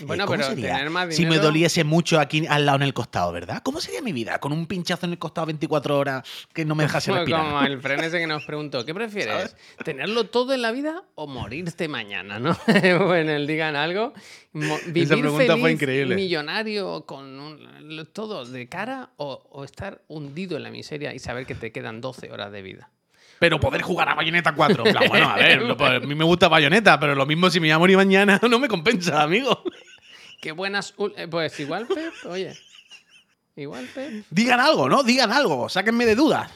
[0.05, 2.83] Bueno, Eh, ¿cómo pero sería tener más Si me doliese mucho aquí al lado en
[2.83, 3.63] el costado, ¿verdad?
[3.63, 4.39] ¿Cómo sería mi vida?
[4.39, 6.23] Con un pinchazo en el costado 24 horas
[6.53, 7.45] que no me dejase Como, respirar.
[7.45, 9.57] como el fren ese que nos preguntó, ¿qué prefieres?
[9.85, 12.39] ¿Tenerlo todo en la vida o morirte mañana?
[12.39, 12.57] ¿no?
[13.07, 14.13] bueno, el digan algo.
[14.53, 16.15] ¿Vivir pregunta fue feliz, increíble.
[16.15, 21.47] millonario con un- todo de cara o, o estar hundido en la miseria y saber
[21.47, 22.91] que te quedan 12 horas de vida?
[23.39, 24.87] Pero poder jugar a Bayonetta 4.
[24.87, 27.59] en plan, bueno, a ver, pues, a mí me gusta Bayonetta, pero lo mismo si
[27.59, 29.65] me voy a morir mañana no me compensa, amigo.
[30.43, 30.93] Qué buenas...
[31.17, 32.53] eh, Pues igual, Pep, oye.
[33.55, 34.25] Igual, Pep.
[34.29, 35.05] Digan algo, ¿no?
[35.05, 36.51] Digan algo, sáquenme de dudas.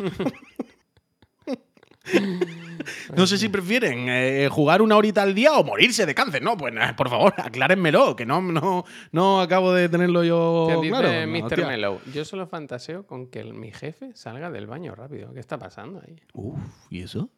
[3.16, 6.56] No sé si prefieren eh, jugar una horita al día o morirse de cáncer, ¿no?
[6.56, 10.88] Pues eh, por favor, aclárenmelo, que no, no, no acabo de tenerlo yo Te dice
[10.88, 11.08] claro.
[11.26, 11.44] no, Mr.
[11.44, 11.66] hostia.
[11.66, 12.00] Mellow.
[12.12, 15.32] Yo solo fantaseo con que el- mi jefe salga del baño rápido.
[15.32, 16.16] ¿Qué está pasando ahí?
[16.32, 16.58] Uf,
[16.90, 17.28] ¿y eso?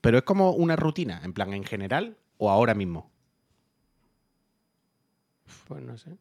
[0.00, 3.11] Pero es como una rutina, en plan, en general o ahora mismo.
[5.68, 6.16] Pues no sé.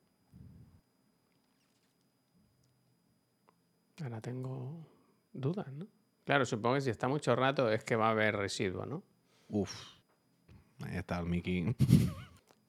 [4.02, 4.86] Ahora tengo
[5.34, 5.88] dudas, ¿no?
[6.26, 9.04] Claro, supongo que si está mucho rato es que va a haber residuo, ¿no?
[9.50, 9.72] Uf.
[10.86, 11.76] Ahí está el Mickey.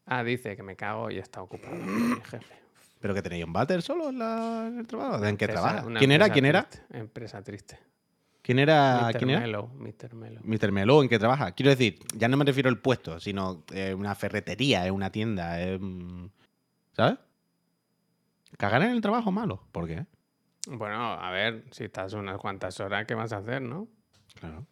[0.07, 2.55] Ah, dice que me cago y está ocupado mi jefe.
[3.01, 5.25] ¿Pero que tenéis un váter solo en, la- en el trabajo?
[5.25, 5.87] ¿En qué trabaja?
[5.99, 6.29] ¿Quién era?
[6.31, 6.69] ¿Quién era?
[6.69, 7.79] triste, empresa triste.
[8.43, 9.09] ¿Quién era?
[9.13, 9.19] Mr.
[9.19, 9.41] ¿Quién era?
[9.41, 10.15] Mellow, Mr.
[10.15, 10.43] Mellow.
[10.45, 10.73] Mr.
[10.73, 11.53] Melo, ¿en qué trabaja?
[11.53, 15.61] Quiero decir, ya no me refiero al puesto, sino eh, una ferretería, es una tienda,
[15.63, 16.27] es, mm,
[16.93, 17.18] ¿sabes?
[18.59, 19.66] Cagar en el trabajo malo.
[19.72, 20.07] ¿Por qué?
[20.68, 23.88] Bueno, a ver, si estás unas cuantas horas, ¿qué vas a hacer, no?
[24.38, 24.66] Claro.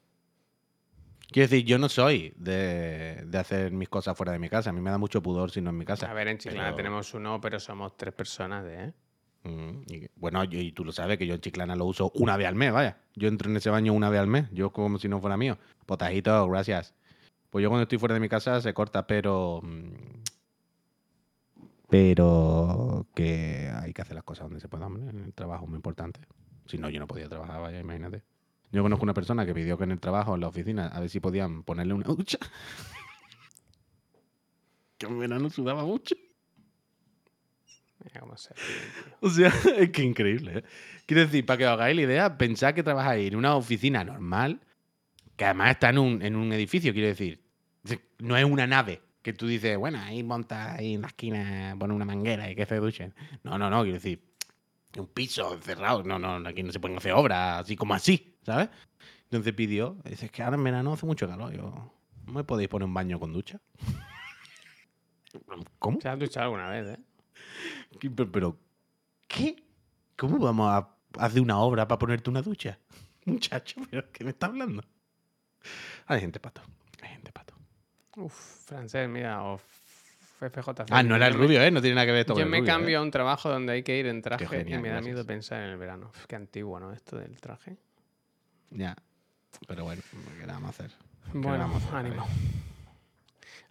[1.33, 4.71] Quiero decir, yo no soy de, de hacer mis cosas fuera de mi casa.
[4.71, 6.11] A mí me da mucho pudor si no en mi casa.
[6.11, 8.93] A ver, en Chiclana Pero- tenemos uno, pero somos tres personas, ¿eh?
[9.45, 12.37] Mm, y bueno, yo- y tú lo sabes que yo en Chiclana lo uso una
[12.37, 12.99] vez al mes, vaya.
[13.15, 14.49] Yo entro en ese baño una vez al mes.
[14.53, 15.57] Yo como si no fuera mío.
[15.87, 16.95] Potajito, gracias.
[17.49, 19.61] Pues yo cuando estoy fuera de mi casa se corta, pero...
[19.63, 20.20] mm,
[21.91, 25.09] Pero que hay que hacer las cosas donde se puedan.
[25.09, 26.21] En el trabajo es muy importante.
[26.67, 28.23] Si no, yo no podía trabajar, vaya, imagínate.
[28.71, 31.11] Yo conozco una persona que pidió que en el trabajo, en la oficina, a ver
[31.11, 32.39] si podían ponerle una ducha.
[34.99, 36.15] que en verano sudaba mucho.
[38.05, 38.65] Mira cómo se ríe,
[38.95, 39.17] tío.
[39.21, 40.59] O sea, es que increíble.
[40.59, 40.65] ¿eh?
[41.07, 44.61] Quiero decir, para que os hagáis la idea, pensad que trabajáis en una oficina normal,
[45.37, 47.43] que además está en un, en un edificio, quiero decir.
[48.19, 51.95] No es una nave que tú dices, bueno, ahí monta ahí en la esquina, pone
[51.95, 53.15] una manguera y que se duchen.
[53.43, 54.23] No, no, no, quiero decir,
[54.97, 56.03] un piso cerrado.
[56.03, 58.69] No, no, aquí no se pueden hacer obras así como así, ¿sabes?
[59.25, 61.53] Entonces pidió, dice, es que ahora en verano hace mucho calor.
[61.53, 61.93] Yo,
[62.27, 63.61] ¿no me podéis poner un baño con ducha?
[65.79, 66.01] ¿Cómo?
[66.01, 67.01] Se has duchado alguna vez, ¿eh?
[68.01, 68.59] ¿Qué- Pero, pero,
[69.29, 69.57] ¿qué?
[70.17, 72.79] ¿Cómo vamos a hacer una obra para ponerte una ducha?
[73.27, 74.83] Muchacho, ¿pero qué me está hablando?
[76.07, 76.63] Hay gente pato.
[78.17, 79.59] Uf, francés, mira, o
[80.41, 80.87] FJ.
[80.91, 81.71] Ah, no era el rubio, ¿eh?
[81.71, 82.97] No tiene nada que ver esto Yo me rubio, cambio ¿eh?
[82.97, 85.63] a un trabajo donde hay que ir en traje genial, y me da miedo pensar
[85.63, 86.09] en el verano.
[86.09, 86.93] Uf, qué antiguo, ¿no?
[86.93, 87.77] Esto del traje.
[88.71, 88.97] Ya.
[89.67, 90.03] Pero bueno,
[90.39, 90.91] ¿qué le vamos a hacer?
[91.33, 91.97] Bueno, vamos a hacer?
[91.97, 92.27] ánimo.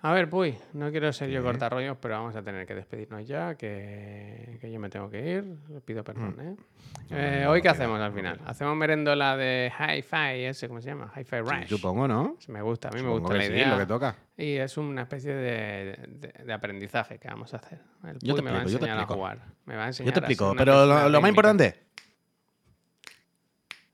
[0.02, 1.48] A ver, Puy, no quiero ser yo ¿Qué?
[1.48, 5.44] cortarrollos, pero vamos a tener que despedirnos ya, que, que yo me tengo que ir.
[5.68, 6.56] Le pido perdón, ¿eh?
[7.10, 8.40] No, Eh, no, ¿Hoy qué hacemos al final?
[8.46, 11.12] ¿Hacemos merendola de Hi-Fi, ese, cómo se llama?
[11.14, 11.68] Hi-Fi Sí, Rush.
[11.68, 12.38] supongo, ¿no?
[12.48, 13.72] Me gusta, a mí me gusta la sí, idea.
[13.72, 14.16] lo que toca.
[14.38, 17.80] Y es una especie de, de- de aprendizaje que vamos a hacer.
[18.06, 19.40] El Yo Puy te me va a explico, yo te enseñar a jugar.
[19.66, 21.76] Me va a enseñar Yo te a explico, pero lo, lo más importante.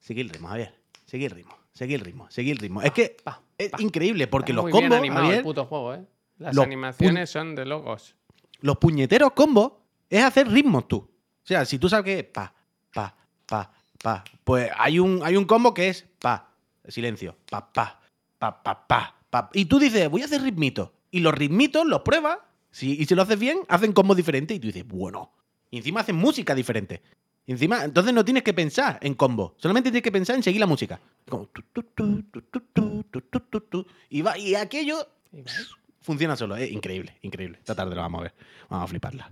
[0.01, 0.71] Seguir el ritmo, Javier.
[1.07, 1.57] Seguir el ritmo.
[1.75, 2.25] Seguir el ritmo.
[2.31, 2.81] Seguir el ritmo.
[2.81, 5.65] Es que Pa, es increíble porque Está los muy bien combos, animado Javier, el puto
[5.65, 6.05] juego, ¿eh?
[6.37, 8.15] Las animaciones son de logos.
[8.61, 9.73] los puñeteros combos
[10.09, 10.97] es hacer ritmos tú.
[10.97, 12.53] O sea, si tú sabes que es pa,
[12.93, 13.15] pa,
[13.45, 13.71] pa,
[14.01, 16.49] pa, pues hay un, hay un combo que es pa,
[16.87, 17.99] silencio, pa, pa,
[18.39, 19.49] pa, pa, pa, pa.
[19.53, 20.91] Y tú dices, voy a hacer ritmitos.
[21.11, 22.39] Y los ritmitos los pruebas,
[22.71, 25.33] si, y si lo haces bien, hacen combos diferentes y tú dices, bueno.
[25.71, 27.01] Y encima hacen música diferente.
[27.47, 30.65] Encima, entonces no tienes que pensar en combo, solamente tienes que pensar en seguir la
[30.65, 30.99] música.
[31.29, 31.83] Como tu, tu,
[33.61, 35.07] tu, y, va, y aquello
[36.01, 36.55] funciona solo.
[36.55, 37.57] Es increíble, increíble.
[37.59, 38.33] Esta tarde lo vamos a ver.
[38.69, 39.31] Vamos a fliparla.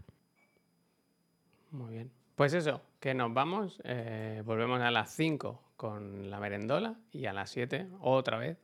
[1.71, 2.11] Muy bien.
[2.35, 3.81] Pues eso, que nos vamos.
[3.83, 8.57] Eh, volvemos a las 5 con la merendola y a las 7 otra vez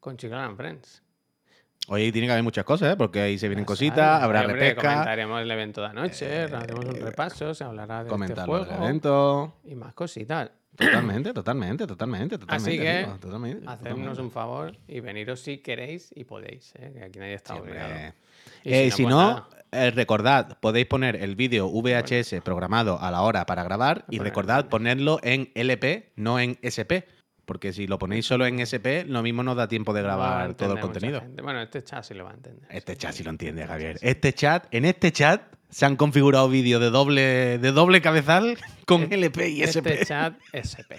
[0.00, 1.02] con Chiclana Friends.
[1.88, 2.96] Hoy tiene que haber muchas cosas, ¿eh?
[2.96, 6.94] porque ahí se vienen cositas, habrá hombre, repesca, Comentaremos el evento de anoche, hemos un
[7.00, 9.50] repaso, se hablará de este juego eventos.
[9.64, 10.50] y más cositas.
[10.74, 12.70] Totalmente, totalmente, totalmente, totalmente.
[12.70, 16.92] Así que, amigo, totalmente, Hacernos un favor y veniros si queréis y podéis, ¿eh?
[16.92, 17.94] que aquí nadie está Sí, obligado.
[18.62, 19.48] Y Eh, si pues no, nada.
[19.72, 24.68] eh, recordad, podéis poner el vídeo VHS programado a la hora para grabar y recordad
[24.68, 27.06] ponerlo en LP, no en SP.
[27.46, 30.74] Porque si lo ponéis solo en SP, lo mismo no da tiempo de grabar todo
[30.74, 31.22] el contenido.
[31.42, 32.68] Bueno, este chat sí lo va a entender.
[32.70, 33.96] Este chat sí lo entiende, Javier.
[34.02, 39.12] Este chat, en este chat se han configurado vídeos de doble, de doble cabezal con
[39.12, 39.94] LP y SP.
[39.94, 40.98] Este chat SP.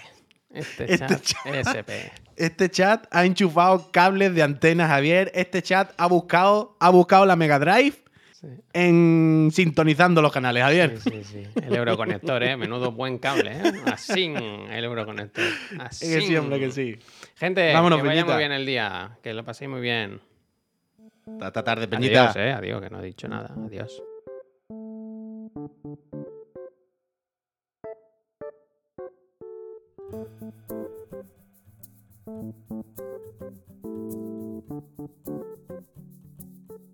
[0.50, 1.54] Este, Este chat, chat.
[1.68, 1.92] SP.
[2.36, 5.30] Este chat ha enchufado cables de antena, Javier.
[5.34, 7.96] Este chat ha buscado, ha buscado la Mega Drive
[8.40, 8.46] Sí.
[8.72, 11.00] en sintonizando los canales, Javier.
[11.00, 11.42] Sí, sí, sí.
[11.60, 12.56] El euroconector, ¿eh?
[12.56, 13.72] Menudo buen cable, ¿eh?
[13.86, 14.32] Así,
[14.70, 15.44] el euroconector.
[15.80, 16.06] Así.
[16.06, 16.96] Que sí, hombre, que sí.
[17.34, 18.34] Gente, Vámonos, que vaya Peñita.
[18.34, 19.18] muy bien el día.
[19.24, 20.20] Que lo paséis muy bien.
[21.26, 22.30] Esta tarde, Peñita.
[22.30, 22.52] Adiós, ¿eh?
[22.52, 23.52] Adiós, que no he dicho nada.
[23.66, 24.02] Adiós.